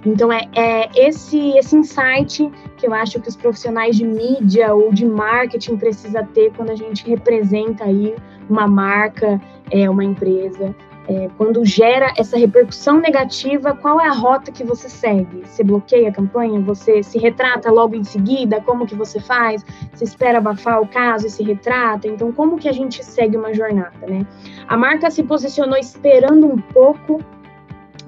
[0.04, 4.92] Então, é, é esse, esse insight que eu acho que os profissionais de mídia ou
[4.92, 8.14] de marketing precisa ter quando a gente representa aí
[8.48, 10.74] uma marca, é, uma empresa
[11.08, 15.42] é, quando gera essa repercussão negativa, qual é a rota que você segue?
[15.46, 16.60] Você bloqueia a campanha?
[16.60, 18.60] Você se retrata logo em seguida?
[18.60, 19.64] Como que você faz?
[19.94, 22.06] Você espera abafar o caso e se retrata?
[22.06, 24.26] Então, como que a gente segue uma jornada, né?
[24.68, 27.24] A marca se posicionou esperando um pouco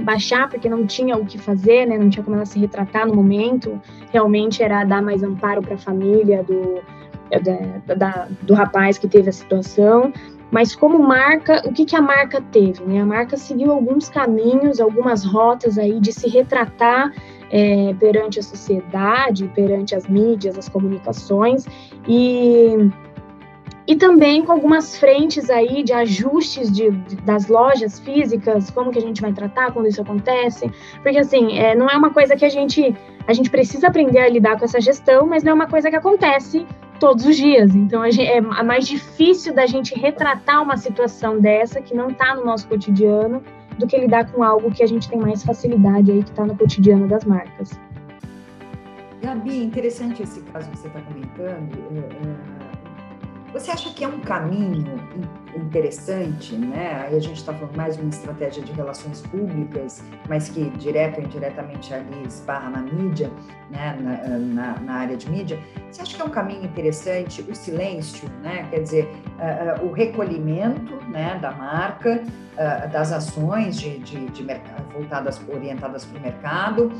[0.01, 1.97] baixar, porque não tinha o que fazer, né?
[1.97, 3.81] Não tinha como ela se retratar no momento.
[4.13, 6.83] Realmente era dar mais amparo para a família do,
[7.87, 10.13] da, da, do rapaz que teve a situação.
[10.51, 12.83] Mas como marca, o que, que a marca teve?
[12.85, 13.01] Né?
[13.01, 17.13] A marca seguiu alguns caminhos, algumas rotas aí de se retratar
[17.51, 21.67] é, perante a sociedade, perante as mídias, as comunicações
[22.09, 22.91] e
[23.87, 28.99] e também com algumas frentes aí de ajustes de, de, das lojas físicas, como que
[29.01, 30.71] a gente vai tratar quando isso acontece,
[31.03, 32.95] porque assim, é, não é uma coisa que a gente,
[33.27, 35.97] a gente precisa aprender a lidar com essa gestão, mas não é uma coisa que
[35.97, 36.65] acontece
[37.01, 37.75] todos os dias.
[37.75, 42.69] Então é mais difícil da gente retratar uma situação dessa que não está no nosso
[42.69, 43.43] cotidiano
[43.79, 46.57] do que lidar com algo que a gente tem mais facilidade aí que está no
[46.57, 47.71] cotidiano das marcas.
[49.23, 51.79] Gabi, interessante esse caso que você está comentando.
[51.93, 52.70] É, é
[53.53, 55.01] você acha que é um caminho
[55.57, 57.07] interessante, né?
[57.07, 61.19] Aí a gente está falando mais de uma estratégia de relações públicas, mas que direto
[61.19, 63.31] ou indiretamente ali esbarra na mídia,
[63.71, 63.97] né?
[64.01, 65.59] Na, na, na, área de mídia.
[65.91, 68.67] Você acha que é um caminho interessante o silêncio, né?
[68.71, 71.39] Quer dizer, uh, uh, o recolhimento, né?
[71.41, 76.93] Da marca, uh, das ações de, de, de mercado voltadas, orientadas para o mercado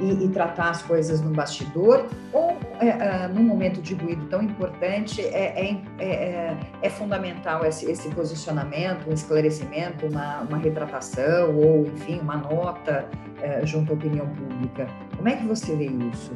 [0.00, 2.56] e, e, tratar as coisas no bastidor, ou
[3.34, 9.12] num momento de ruído tão importante é, é, é, é fundamental esse, esse, posicionamento, um
[9.12, 13.08] esclarecimento, uma, uma retratação ou, enfim, uma nota
[13.64, 14.86] junto à opinião pública.
[15.16, 16.32] Como é que você vê isso?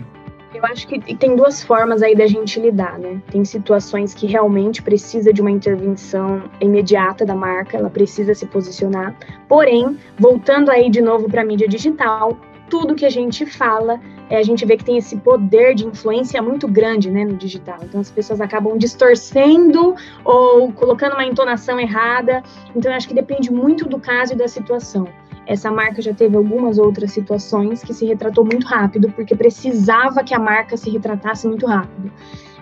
[0.57, 3.21] Eu acho que tem duas formas aí da gente lidar, né?
[3.31, 9.15] Tem situações que realmente precisa de uma intervenção imediata da marca, ela precisa se posicionar.
[9.47, 12.39] Porém, voltando aí de novo para a mídia digital,
[12.71, 16.41] tudo que a gente fala, é, a gente vê que tem esse poder de influência
[16.41, 17.79] muito grande né, no digital.
[17.83, 22.43] Então as pessoas acabam distorcendo ou colocando uma entonação errada.
[22.75, 25.07] Então eu acho que depende muito do caso e da situação.
[25.47, 30.35] Essa marca já teve algumas outras situações que se retratou muito rápido, porque precisava que
[30.35, 32.11] a marca se retratasse muito rápido.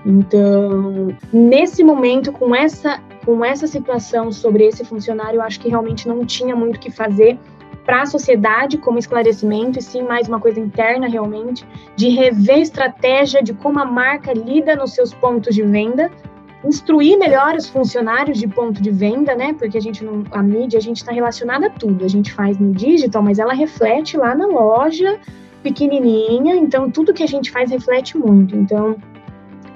[0.06, 6.06] Então, nesse momento, com essa, com essa situação sobre esse funcionário, eu acho que realmente
[6.06, 7.38] não tinha muito o que fazer
[7.86, 11.66] para a sociedade como esclarecimento, e sim mais uma coisa interna realmente,
[11.96, 16.10] de rever estratégia de como a marca lida nos seus pontos de venda,
[16.64, 19.52] instruir melhor os funcionários de ponto de venda, né?
[19.52, 22.04] Porque a gente não, a mídia, a gente está relacionada a tudo.
[22.04, 25.18] A gente faz no digital, mas ela reflete lá na loja
[25.62, 26.56] pequenininha.
[26.56, 28.56] Então, tudo que a gente faz reflete muito.
[28.56, 28.96] Então,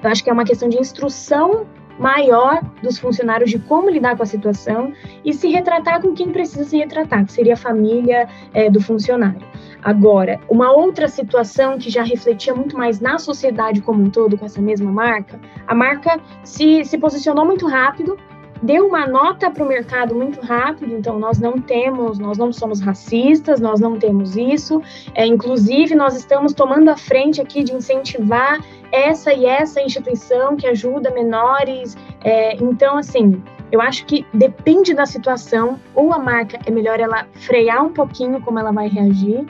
[0.01, 1.65] eu acho que é uma questão de instrução
[1.99, 6.63] maior dos funcionários de como lidar com a situação e se retratar com quem precisa
[6.63, 9.45] se retratar, que seria a família é, do funcionário.
[9.81, 14.45] Agora, uma outra situação que já refletia muito mais na sociedade como um todo com
[14.45, 18.17] essa mesma marca, a marca se, se posicionou muito rápido,
[18.61, 22.79] deu uma nota para o mercado muito rápido, então nós não temos, nós não somos
[22.79, 24.81] racistas, nós não temos isso,
[25.15, 28.59] é, inclusive nós estamos tomando a frente aqui de incentivar
[28.91, 33.41] essa e essa instituição que ajuda menores, é, então assim,
[33.71, 38.41] eu acho que depende da situação, ou a marca é melhor ela frear um pouquinho
[38.41, 39.45] como ela vai reagir,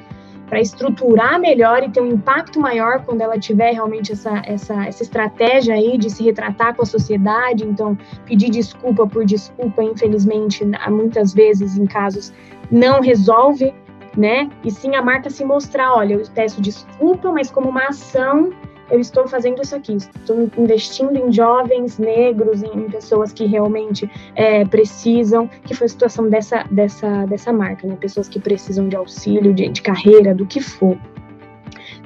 [0.49, 5.03] para estruturar melhor e ter um impacto maior quando ela tiver realmente essa, essa, essa
[5.03, 7.63] estratégia aí de se retratar com a sociedade.
[7.63, 12.33] Então, pedir desculpa por desculpa, infelizmente, muitas vezes em casos
[12.71, 13.73] não resolve,
[14.17, 14.49] né?
[14.65, 18.51] E sim a marca se mostrar, olha, eu peço desculpa, mas como uma ação
[18.91, 24.65] eu estou fazendo isso aqui, estou investindo em jovens negros, em pessoas que realmente é,
[24.65, 27.95] precisam, que foi a situação dessa, dessa, dessa marca, né?
[27.99, 30.97] Pessoas que precisam de auxílio, de, de carreira, do que for.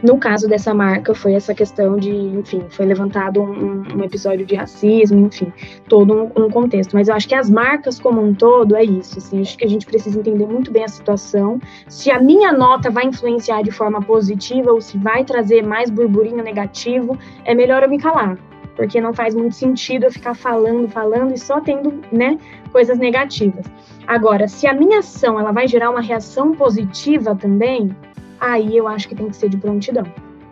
[0.03, 4.53] No caso dessa marca, foi essa questão de, enfim, foi levantado um, um episódio de
[4.53, 5.51] racismo, enfim,
[5.87, 6.91] todo um, um, contexto.
[6.93, 9.69] Mas eu acho que as marcas como um todo é isso, assim, acho que a
[9.69, 11.57] gente precisa entender muito bem a situação.
[11.87, 16.43] Se a minha nota vai influenciar de forma positiva ou se vai trazer mais burburinho
[16.43, 18.37] negativo, é melhor eu me calar
[18.75, 22.39] porque não faz muito sentido eu ficar falando, falando e só tendo, né,
[22.71, 23.67] coisas negativas.
[24.07, 27.95] Agora, se a minha ação ela vai gerar uma reação positiva também,
[28.43, 30.05] aí eu acho que tem que ser de prontidão.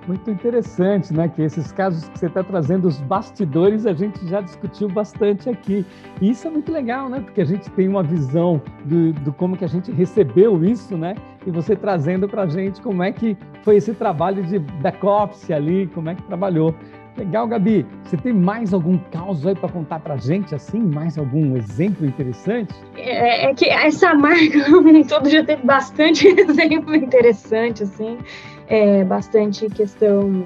[0.08, 1.28] Muito interessante, né?
[1.28, 5.86] Que esses casos que você está trazendo, os bastidores, a gente já discutiu bastante aqui.
[6.20, 7.20] E isso é muito legal, né?
[7.20, 11.16] Porque a gente tem uma visão do, do como que a gente recebeu isso, né?
[11.46, 15.86] E você trazendo para a gente como é que foi esse trabalho de back-office ali,
[15.94, 16.74] como é que trabalhou.
[17.18, 17.86] Legal, Gabi.
[18.04, 20.80] Você tem mais algum caso aí para contar para gente, assim?
[20.80, 22.74] Mais algum exemplo interessante?
[22.96, 28.18] É, é que essa marca, como todo, já teve bastante exemplo interessante, assim.
[28.68, 30.46] É, bastante questão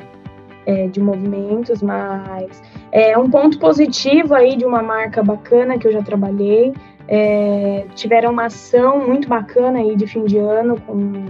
[0.65, 5.91] é, de movimentos, mas é um ponto positivo aí de uma marca bacana que eu
[5.91, 6.73] já trabalhei.
[7.08, 11.25] É, tiveram uma ação muito bacana aí de fim de ano com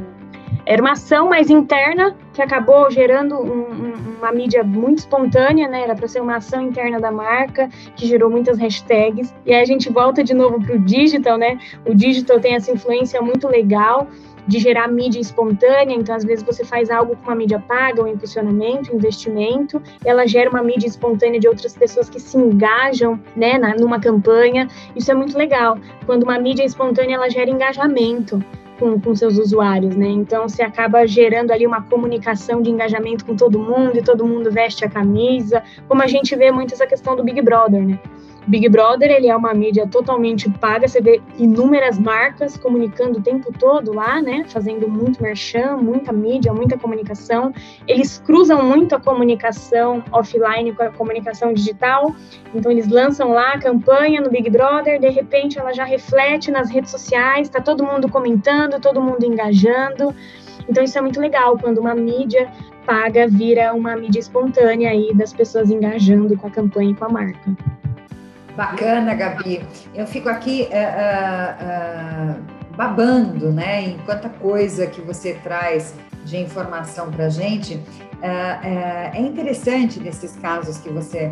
[0.65, 5.83] era uma ação mais interna que acabou gerando um, um, uma mídia muito espontânea, né?
[5.83, 9.33] Era para ser uma ação interna da marca que gerou muitas hashtags.
[9.45, 11.59] E aí a gente volta de novo para o digital, né?
[11.85, 14.07] O digital tem essa influência muito legal
[14.47, 18.07] de gerar mídia espontânea, então às vezes você faz algo com uma mídia paga, um
[18.07, 23.57] impulsionamento, um investimento, ela gera uma mídia espontânea de outras pessoas que se engajam, né,
[23.57, 24.67] na, numa campanha.
[24.95, 25.79] Isso é muito legal.
[26.05, 28.39] Quando uma mídia espontânea ela gera engajamento
[28.79, 30.07] com, com seus usuários, né?
[30.07, 34.51] Então você acaba gerando ali uma comunicação de engajamento com todo mundo e todo mundo
[34.51, 37.99] veste a camisa, como a gente vê muito essa questão do Big Brother, né?
[38.47, 43.51] Big Brother, ele é uma mídia totalmente paga, você vê inúmeras marcas comunicando o tempo
[43.57, 47.51] todo lá, né, fazendo muito merchan, muita mídia, muita comunicação.
[47.87, 52.15] Eles cruzam muito a comunicação offline com a comunicação digital,
[52.53, 56.69] então eles lançam lá a campanha no Big Brother, de repente ela já reflete nas
[56.69, 60.13] redes sociais, está todo mundo comentando, todo mundo engajando.
[60.69, 62.51] Então isso é muito legal quando uma mídia
[62.85, 67.09] paga vira uma mídia espontânea aí das pessoas engajando com a campanha e com a
[67.09, 67.55] marca.
[68.55, 69.65] Bacana, Gabi.
[69.93, 76.37] Eu fico aqui uh, uh, uh, babando, né, em quanta coisa que você traz de
[76.37, 77.79] informação para a gente.
[78.21, 81.31] é interessante nesses casos que você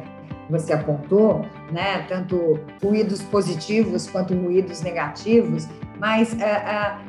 [0.49, 6.36] você apontou, né, tanto ruídos positivos quanto ruídos negativos, mas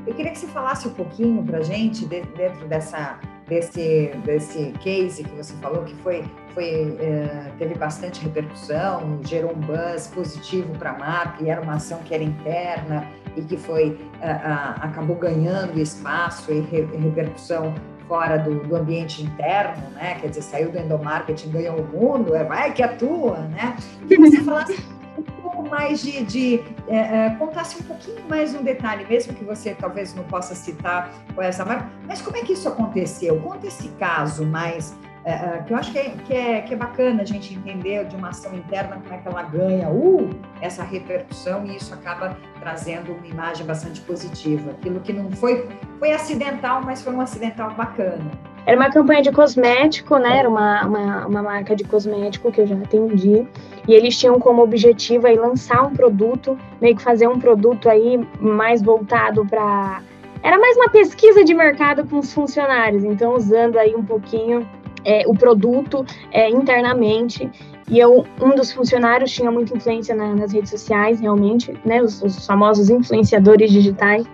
[0.06, 4.72] eu queria que você falasse um pouquinho para a gente de, dentro dessa desse, desse
[4.82, 6.24] case que você falou, que foi,
[6.54, 11.74] foi é, teve bastante repercussão, gerou um buzz positivo para a marca, e era uma
[11.74, 17.74] ação que era interna e que foi é, acabou ganhando espaço e re, repercussão
[18.06, 20.18] fora do, do, ambiente interno, né?
[20.20, 23.76] Quer dizer, saiu do endomarketing, ganhou o mundo, é vai que atua, né?
[24.08, 24.78] E você falasse
[25.16, 29.44] um pouco mais de, de é, é, contasse um pouquinho mais um detalhe, mesmo que
[29.44, 33.40] você talvez não possa citar com essa marca, mas como é que isso aconteceu?
[33.40, 36.76] Conta esse caso mais é, é, que eu acho que é, que é, que, é,
[36.76, 40.28] bacana a gente entender de uma ação interna como é que ela ganha uh,
[40.60, 44.72] essa repercussão e isso acaba trazendo uma imagem bastante positiva.
[44.72, 45.66] Aquilo que não foi,
[45.98, 48.30] foi acidental, mas foi um acidental bacana.
[48.66, 50.38] Era uma campanha de cosmético, né?
[50.38, 53.46] Era uma, uma, uma marca de cosmético que eu já atendi.
[53.88, 58.18] E eles tinham como objetivo aí lançar um produto, meio que fazer um produto aí
[58.38, 60.02] mais voltado para.
[60.42, 64.66] Era mais uma pesquisa de mercado com os funcionários, então usando aí um pouquinho
[65.04, 67.50] é, o produto é, internamente.
[67.88, 72.02] E eu, um dos funcionários tinha muita influência na, nas redes sociais, realmente, né?
[72.02, 74.26] Os, os famosos influenciadores digitais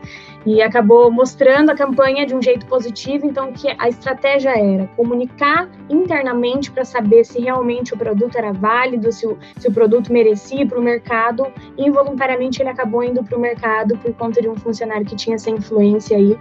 [0.47, 5.69] e acabou mostrando a campanha de um jeito positivo, então que a estratégia era comunicar
[5.89, 10.67] internamente para saber se realmente o produto era válido, se o, se o produto merecia
[10.67, 14.57] para o mercado, e involuntariamente ele acabou indo para o mercado por conta de um
[14.57, 16.39] funcionário que tinha essa influência aí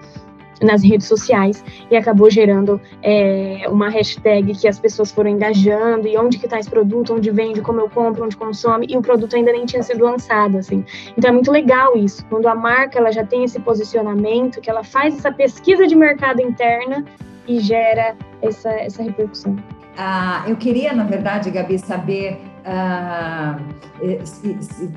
[0.61, 6.17] nas redes sociais e acabou gerando é, uma hashtag que as pessoas foram engajando e
[6.17, 9.35] onde que está esse produto, onde vende, como eu compro, onde consome e o produto
[9.35, 10.83] ainda nem tinha sido lançado, assim.
[11.17, 14.83] Então é muito legal isso, quando a marca ela já tem esse posicionamento, que ela
[14.83, 17.03] faz essa pesquisa de mercado interna
[17.47, 19.55] e gera essa, essa repercussão.
[19.97, 23.57] Ah, eu queria, na verdade, Gabi, saber ah,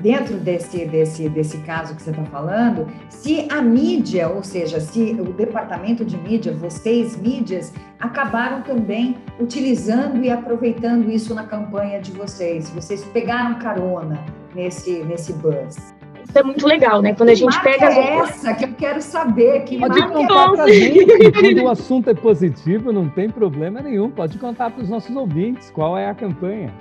[0.01, 5.15] dentro desse, desse, desse caso que você está falando, se a mídia, ou seja, se
[5.19, 12.11] o departamento de mídia, vocês, mídias, acabaram também utilizando e aproveitando isso na campanha de
[12.11, 12.69] vocês.
[12.69, 14.23] Vocês pegaram carona
[14.53, 15.93] nesse, nesse buzz.
[16.33, 17.13] Isso é muito legal, né?
[17.13, 17.85] Quando a gente pega.
[17.85, 19.65] É essa que eu quero saber.
[19.65, 21.31] Que pode contar é pra gente.
[21.31, 24.09] Quando o assunto é positivo, não tem problema nenhum.
[24.09, 26.73] Pode contar para os nossos ouvintes qual é a campanha.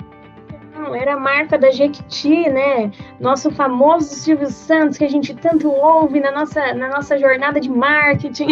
[0.95, 2.91] Era a marca da Jequiti, né?
[3.21, 7.71] Nosso famoso Silvio Santos, que a gente tanto ouve na nossa, na nossa jornada de
[7.71, 8.49] marketing.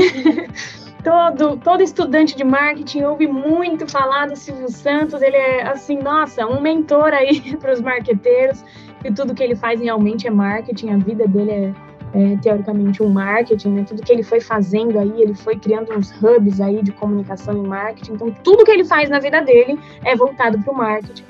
[1.02, 5.22] todo, todo estudante de marketing ouve muito falar do Silvio Santos.
[5.22, 8.64] Ele é, assim, nossa, um mentor aí para os marqueteiros.
[9.04, 10.90] E tudo que ele faz realmente é marketing.
[10.90, 11.74] A vida dele é,
[12.12, 13.84] é, teoricamente um marketing, né?
[13.88, 17.66] Tudo que ele foi fazendo aí, ele foi criando uns hubs aí de comunicação e
[17.66, 18.12] marketing.
[18.12, 21.24] Então, tudo que ele faz na vida dele é voltado para o marketing.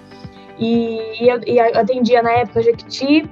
[0.61, 3.29] E, eu, e atendia na época Jequiti,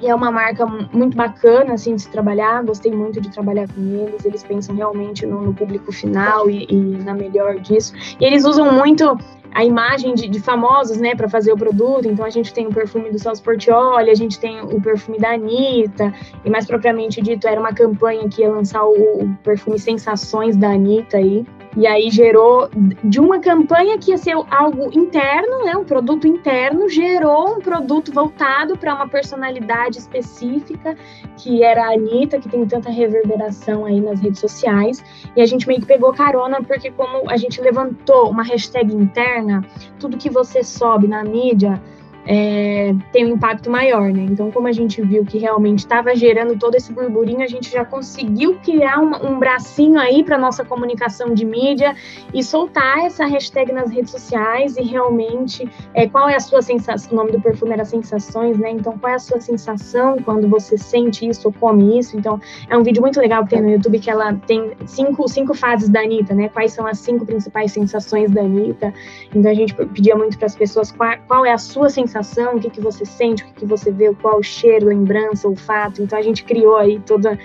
[0.00, 2.62] e é uma marca muito bacana, assim, de se trabalhar.
[2.62, 4.24] Gostei muito de trabalhar com eles.
[4.24, 7.94] Eles pensam realmente no, no público final e, e, na melhor disso.
[8.20, 9.16] E eles usam muito
[9.54, 12.08] a imagem de, de famosos, né, para fazer o produto.
[12.08, 15.30] Então a gente tem o perfume do Celso Portioli, a gente tem o perfume da
[15.34, 16.12] Anitta,
[16.44, 20.70] e mais propriamente dito, era uma campanha que ia lançar o, o perfume Sensações da
[20.70, 21.46] Anitta aí.
[21.76, 22.68] E aí gerou
[23.02, 28.12] de uma campanha que ia ser algo interno, né, um produto interno, gerou um produto
[28.12, 30.96] voltado para uma personalidade específica,
[31.36, 35.04] que era a Anitta, que tem tanta reverberação aí nas redes sociais.
[35.34, 39.64] E a gente meio que pegou carona, porque como a gente levantou uma hashtag interna,
[39.98, 41.82] tudo que você sobe na mídia
[42.26, 44.22] é, tem um impacto maior, né?
[44.22, 47.84] Então, como a gente viu que realmente estava gerando todo esse burburinho, a gente já
[47.84, 51.94] conseguiu criar um, um bracinho aí para nossa comunicação de mídia
[52.32, 57.12] e soltar essa hashtag nas redes sociais e realmente é, qual é a sua sensação?
[57.12, 58.70] O nome do perfume era sensações, né?
[58.70, 62.16] Então, qual é a sua sensação quando você sente isso ou come isso?
[62.16, 65.52] Então, é um vídeo muito legal que tem no YouTube que ela tem cinco, cinco
[65.54, 66.48] fases da Anitta, né?
[66.48, 68.94] Quais são as cinco principais sensações da Anitta?
[69.34, 72.56] Então, a gente pedia muito para as pessoas qual, qual é a sua sensação sensação,
[72.56, 76.02] o que, que você sente, o que, que você vê, qual o cheiro, lembrança, olfato.
[76.02, 77.38] Então a gente criou aí toda,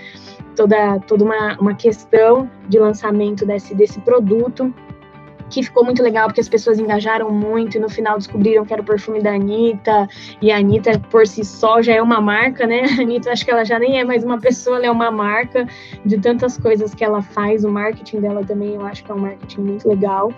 [0.54, 4.72] toda, toda uma, uma questão de lançamento desse, desse produto
[5.48, 8.80] que ficou muito legal porque as pessoas engajaram muito e no final descobriram que era
[8.80, 10.06] o perfume da Anitta.
[10.40, 12.82] E a Anitta, por si só, já é uma marca, né?
[12.84, 15.66] A Anitta, acho que ela já nem é mais uma pessoa, ela é uma marca
[16.06, 17.64] de tantas coisas que ela faz.
[17.64, 20.32] O marketing dela também, eu acho que é um marketing muito legal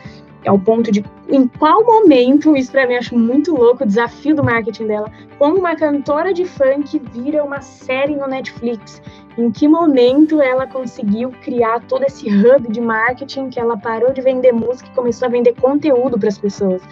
[0.46, 4.44] ao ponto de em qual momento, isso para mim acho muito louco, o desafio do
[4.44, 9.00] marketing dela, como uma cantora de funk vira uma série no Netflix.
[9.38, 14.20] Em que momento ela conseguiu criar todo esse hub de marketing que ela parou de
[14.20, 16.82] vender música e começou a vender conteúdo para as pessoas.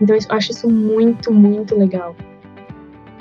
[0.00, 2.16] Então eu acho isso muito, muito legal.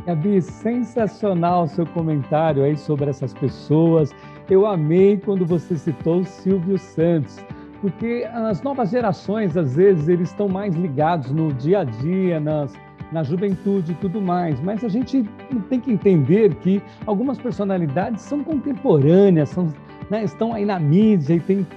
[0.05, 4.11] Gabi, sensacional seu comentário aí sobre essas pessoas.
[4.49, 7.43] Eu amei quando você citou o Silvio Santos
[7.81, 12.73] porque as novas gerações, às vezes, eles estão mais ligados no dia a dia, nas,
[13.11, 15.27] na juventude e tudo mais, mas a gente
[15.67, 19.73] tem que entender que algumas personalidades são contemporâneas, são,
[20.09, 21.67] né, estão aí na mídia e tem,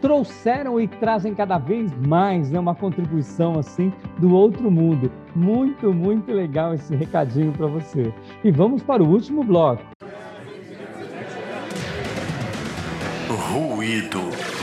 [0.00, 5.12] trouxeram e trazem cada vez mais né, uma contribuição assim do outro mundo.
[5.36, 8.12] Muito, muito legal esse recadinho para você.
[8.42, 9.82] E vamos para o último bloco.
[13.28, 14.61] Ruído.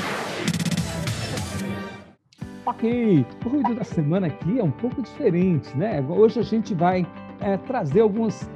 [2.70, 6.06] Ok, o ruído da semana aqui é um pouco diferente, né?
[6.08, 7.04] Hoje a gente vai
[7.40, 8.48] é, trazer alguns,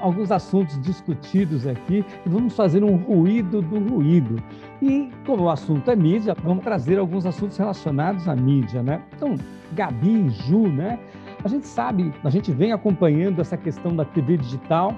[0.00, 4.36] alguns assuntos discutidos aqui e vamos fazer um ruído do ruído.
[4.82, 9.00] E como o assunto é mídia, vamos trazer alguns assuntos relacionados à mídia, né?
[9.16, 9.34] Então,
[9.72, 10.98] Gabi e Ju, né?
[11.42, 14.94] A gente sabe, a gente vem acompanhando essa questão da TV digital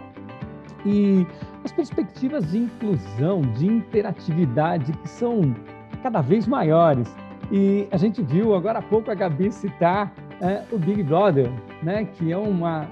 [0.85, 1.25] e
[1.65, 5.55] as perspectivas de inclusão, de interatividade que são
[6.03, 7.15] cada vez maiores.
[7.51, 11.51] E a gente viu agora há pouco a Gabi citar é, o Big Brother,
[11.83, 12.89] né, que é uma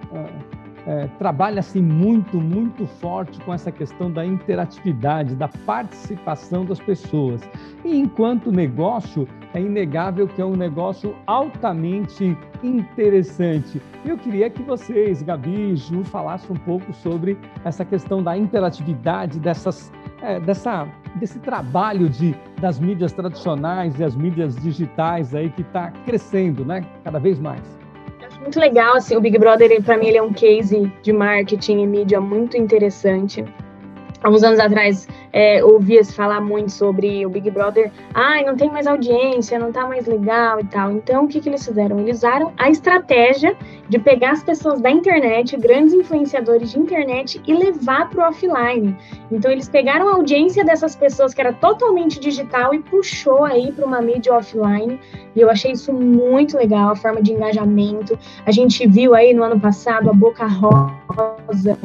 [0.87, 7.41] é, trabalha assim muito, muito forte com essa questão da interatividade, da participação das pessoas.
[7.85, 13.81] E enquanto negócio, é inegável que é um negócio altamente interessante.
[14.05, 19.39] Eu queria que vocês, Gabi e Ju, falassem um pouco sobre essa questão da interatividade,
[19.39, 20.87] dessas, é, dessa
[21.17, 26.85] desse trabalho de, das mídias tradicionais e as mídias digitais aí que está crescendo, né?
[27.05, 27.63] Cada vez mais.
[28.41, 31.87] muito legal, assim, o Big Brother, para mim, ele é um case de marketing e
[31.87, 33.45] mídia muito interessante.
[34.25, 38.71] Alguns anos atrás é, ouvia-se falar muito sobre o Big Brother, ai, ah, não tem
[38.71, 40.91] mais audiência, não tá mais legal e tal.
[40.93, 42.01] Então, o que, que eles fizeram?
[42.01, 43.55] Eles usaram a estratégia
[43.89, 48.97] de pegar as pessoas da internet, grandes influenciadores de internet, e levar para o offline.
[49.31, 53.85] Então, eles pegaram a audiência dessas pessoas que era totalmente digital e puxou aí para
[53.85, 54.99] uma mídia offline.
[55.37, 58.19] E eu achei isso muito legal, a forma de engajamento.
[58.47, 61.77] A gente viu aí no ano passado a Boca Rosa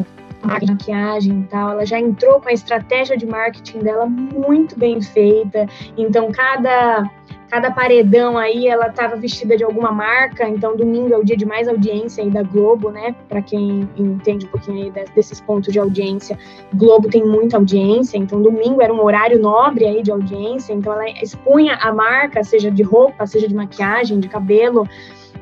[0.48, 5.68] maquiagem e tal, ela já entrou com a estratégia de marketing dela muito bem feita.
[5.98, 7.10] Então, cada
[7.50, 11.46] cada paredão aí ela estava vestida de alguma marca, então domingo é o dia de
[11.46, 13.16] mais audiência aí da Globo, né?
[13.28, 16.38] Para quem entende um pouquinho aí desses pontos de audiência,
[16.74, 21.10] Globo tem muita audiência, então domingo era um horário nobre aí de audiência, então ela
[21.22, 24.88] expunha a marca, seja de roupa, seja de maquiagem, de cabelo,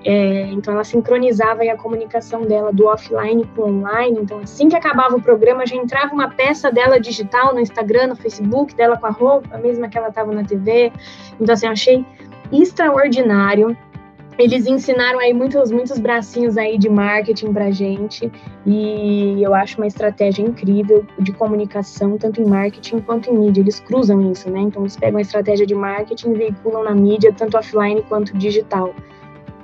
[0.04, 4.20] é, então ela sincronizava a comunicação dela do offline com online.
[4.22, 8.16] Então assim que acabava o programa já entrava uma peça dela digital no Instagram, no
[8.16, 10.92] Facebook dela com a roupa, mesma que ela estava na TV.
[11.40, 12.06] Então assim achei
[12.52, 13.76] extraordinário.
[14.38, 18.32] Eles ensinaram aí muitos muitos bracinhos aí de marketing para gente
[18.68, 23.62] e eu acho uma estratégia incrível de comunicação tanto em marketing quanto em mídia.
[23.62, 24.60] Eles cruzam isso, né?
[24.60, 28.94] Então eles pegam a estratégia de marketing e veiculam na mídia tanto offline quanto digital.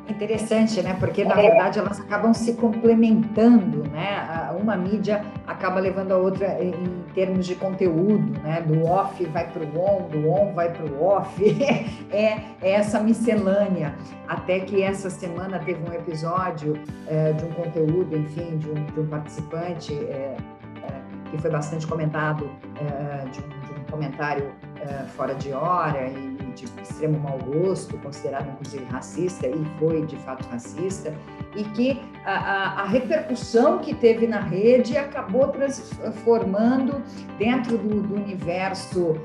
[0.08, 0.98] Interessante, né?
[1.00, 4.52] Porque na verdade elas acabam se complementando, né?
[4.60, 6.74] Uma mídia acaba levando a outra em
[7.16, 8.62] termos de conteúdo, né?
[8.62, 11.42] Do off vai para o on, do on vai para o off.
[12.12, 13.96] É, é, essa miscelânea.
[14.28, 16.78] Até que essa semana teve um episódio
[17.08, 20.36] é, de um conteúdo, enfim, de um, de um participante é,
[20.84, 21.02] é
[21.32, 22.50] que foi bastante comentado,
[22.80, 27.98] é, de um, de um comentário é, fora de hora e de extremo mau gosto,
[27.98, 31.14] considerado inclusive racista, e foi de fato racista,
[31.56, 37.02] e que a, a, a repercussão que teve na rede acabou transformando
[37.38, 39.18] dentro do, do universo.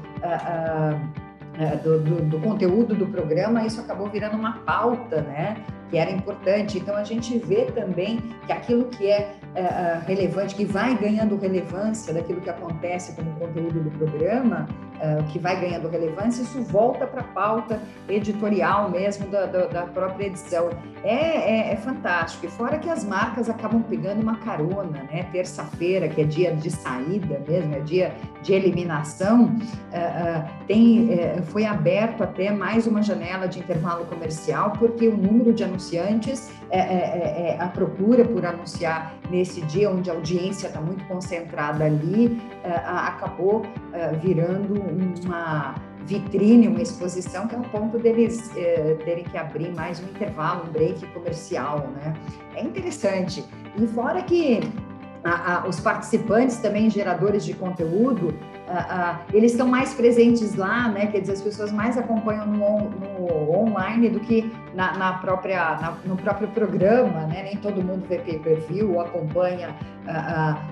[1.82, 5.56] do, do, do, conteúdo do programa, isso acabou virando uma pauta, né?
[5.90, 6.78] Que era importante.
[6.78, 12.12] Então a gente vê também que aquilo que é uh, relevante, que vai ganhando relevância
[12.12, 14.66] daquilo que acontece como conteúdo do programa,
[14.96, 19.82] uh, que vai ganhando relevância, isso volta para a pauta editorial mesmo da, da, da
[19.82, 20.70] própria edição.
[21.04, 22.46] É, é, é, fantástico.
[22.46, 25.24] E fora que as marcas acabam pegando uma carona, né?
[25.32, 31.08] Terça-feira, que é dia de saída mesmo, é dia de eliminação, uh, tem,
[31.44, 36.78] foi aberto até mais uma janela de intervalo comercial, porque o número de anunciantes, é,
[36.78, 42.42] é, é, a procura por anunciar nesse dia, onde a audiência está muito concentrada ali,
[42.84, 43.62] acabou
[44.20, 44.74] virando
[45.24, 48.50] uma vitrine, uma exposição, que é o ponto deles
[49.04, 52.14] terem que abrir mais um intervalo, um break comercial, né?
[52.54, 53.44] É interessante.
[53.76, 54.60] E fora que
[55.22, 58.34] a, a, os participantes também, geradores de conteúdo,
[59.32, 61.06] eles estão mais presentes lá, né?
[61.06, 65.96] Quer dizer, as pessoas mais acompanham no, no online do que na, na própria, na,
[66.04, 67.42] no próprio programa, né?
[67.44, 69.74] Nem todo mundo vê pay-per-view ou acompanha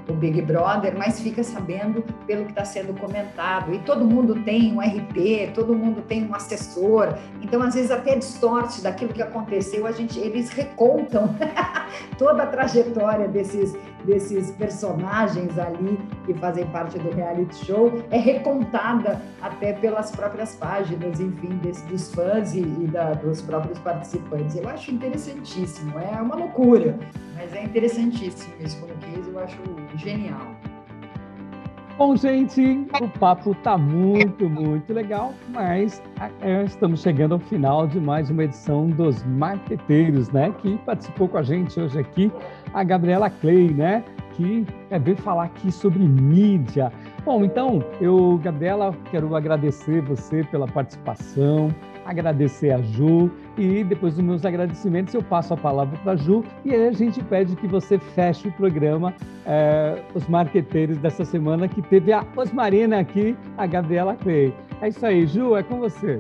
[0.09, 3.75] o Big Brother, mas fica sabendo pelo que está sendo comentado.
[3.75, 7.15] E todo mundo tem um RP, todo mundo tem um assessor.
[7.43, 11.35] Então, às vezes, até distorce daquilo que aconteceu, a gente, eles recontam
[12.19, 19.21] toda a trajetória desses, desses personagens ali que fazem parte do reality show, é recontada
[19.41, 24.57] até pelas próprias páginas, enfim, desse, dos fãs e, e da, dos próprios participantes.
[24.57, 26.99] Eu acho interessantíssimo, é uma loucura,
[27.35, 29.59] mas é interessantíssimo isso como case, eu acho
[29.97, 30.57] genial.
[31.99, 36.03] Bom, gente, o papo tá muito, muito legal, mas
[36.43, 40.55] é, estamos chegando ao final de mais uma edição dos Marqueteiros, né?
[40.59, 42.31] Que participou com a gente hoje aqui,
[42.75, 44.05] a Gabriela Clay, né?
[44.37, 46.93] Que é vir falar aqui sobre mídia.
[47.25, 51.75] Bom, então, eu, Gabriela, quero agradecer você pela participação,
[52.05, 56.45] agradecer a Ju e depois dos meus agradecimentos eu passo a palavra para a Ju
[56.65, 59.15] e aí a gente pede que você feche o programa
[59.47, 64.55] é, Os Marqueteiros dessa semana que teve a Osmarina aqui, a Gabriela Clay.
[64.83, 66.19] É isso aí, Ju, é com você.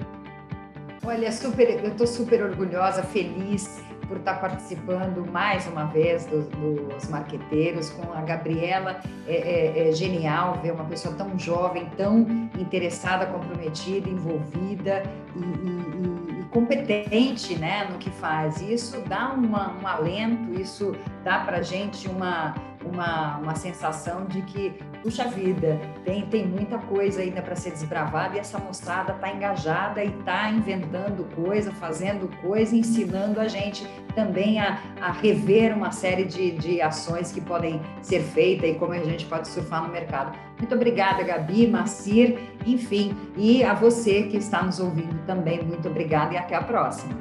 [1.04, 7.08] Olha, super, eu estou super orgulhosa, feliz por estar participando mais uma vez dos, dos
[7.08, 9.00] marqueteiros com a Gabriela.
[9.26, 12.20] É, é, é, genial ver uma pessoa tão jovem, tão
[12.58, 15.02] interessada, comprometida, envolvida
[15.34, 18.60] e, e, e competente né, no que faz.
[18.60, 20.94] Isso dá uma, um alento, isso
[21.24, 22.54] dá para gente uma,
[22.84, 28.36] uma, uma sensação de que, puxa vida, tem, tem muita coisa ainda para ser desbravada
[28.36, 34.60] e essa moçada está engajada e está inventando coisa, fazendo coisa, ensinando a gente também
[34.60, 38.98] a, a rever uma série de, de ações que podem ser feitas e como a
[38.98, 40.36] gente pode surfar no mercado.
[40.58, 46.34] Muito obrigada, Gabi, Macir, enfim, e a você que está nos ouvindo também, muito obrigada
[46.34, 47.14] e até a próxima.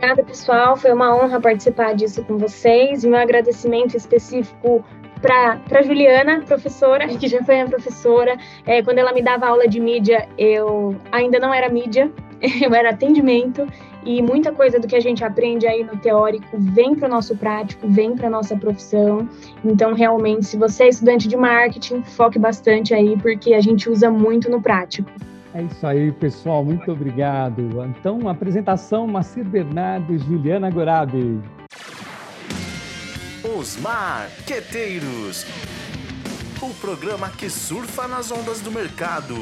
[0.00, 0.78] Obrigada, pessoal.
[0.78, 3.04] Foi uma honra participar disso com vocês.
[3.04, 4.82] E meu agradecimento específico
[5.20, 8.38] para Juliana, professora, que já foi minha professora.
[8.64, 12.10] É, quando ela me dava aula de mídia, eu ainda não era mídia,
[12.62, 13.66] eu era atendimento.
[14.02, 17.36] E muita coisa do que a gente aprende aí no teórico vem para o nosso
[17.36, 19.28] prático, vem para a nossa profissão.
[19.62, 24.10] Então, realmente, se você é estudante de marketing, foque bastante aí, porque a gente usa
[24.10, 25.10] muito no prático.
[25.54, 26.64] É isso aí, pessoal.
[26.64, 27.62] Muito obrigado.
[27.84, 31.40] Então, apresentação Macir Bernardo e Juliana Gorabi.
[33.58, 35.44] Os Marqueteiros
[36.62, 39.34] o programa que surfa nas ondas do mercado.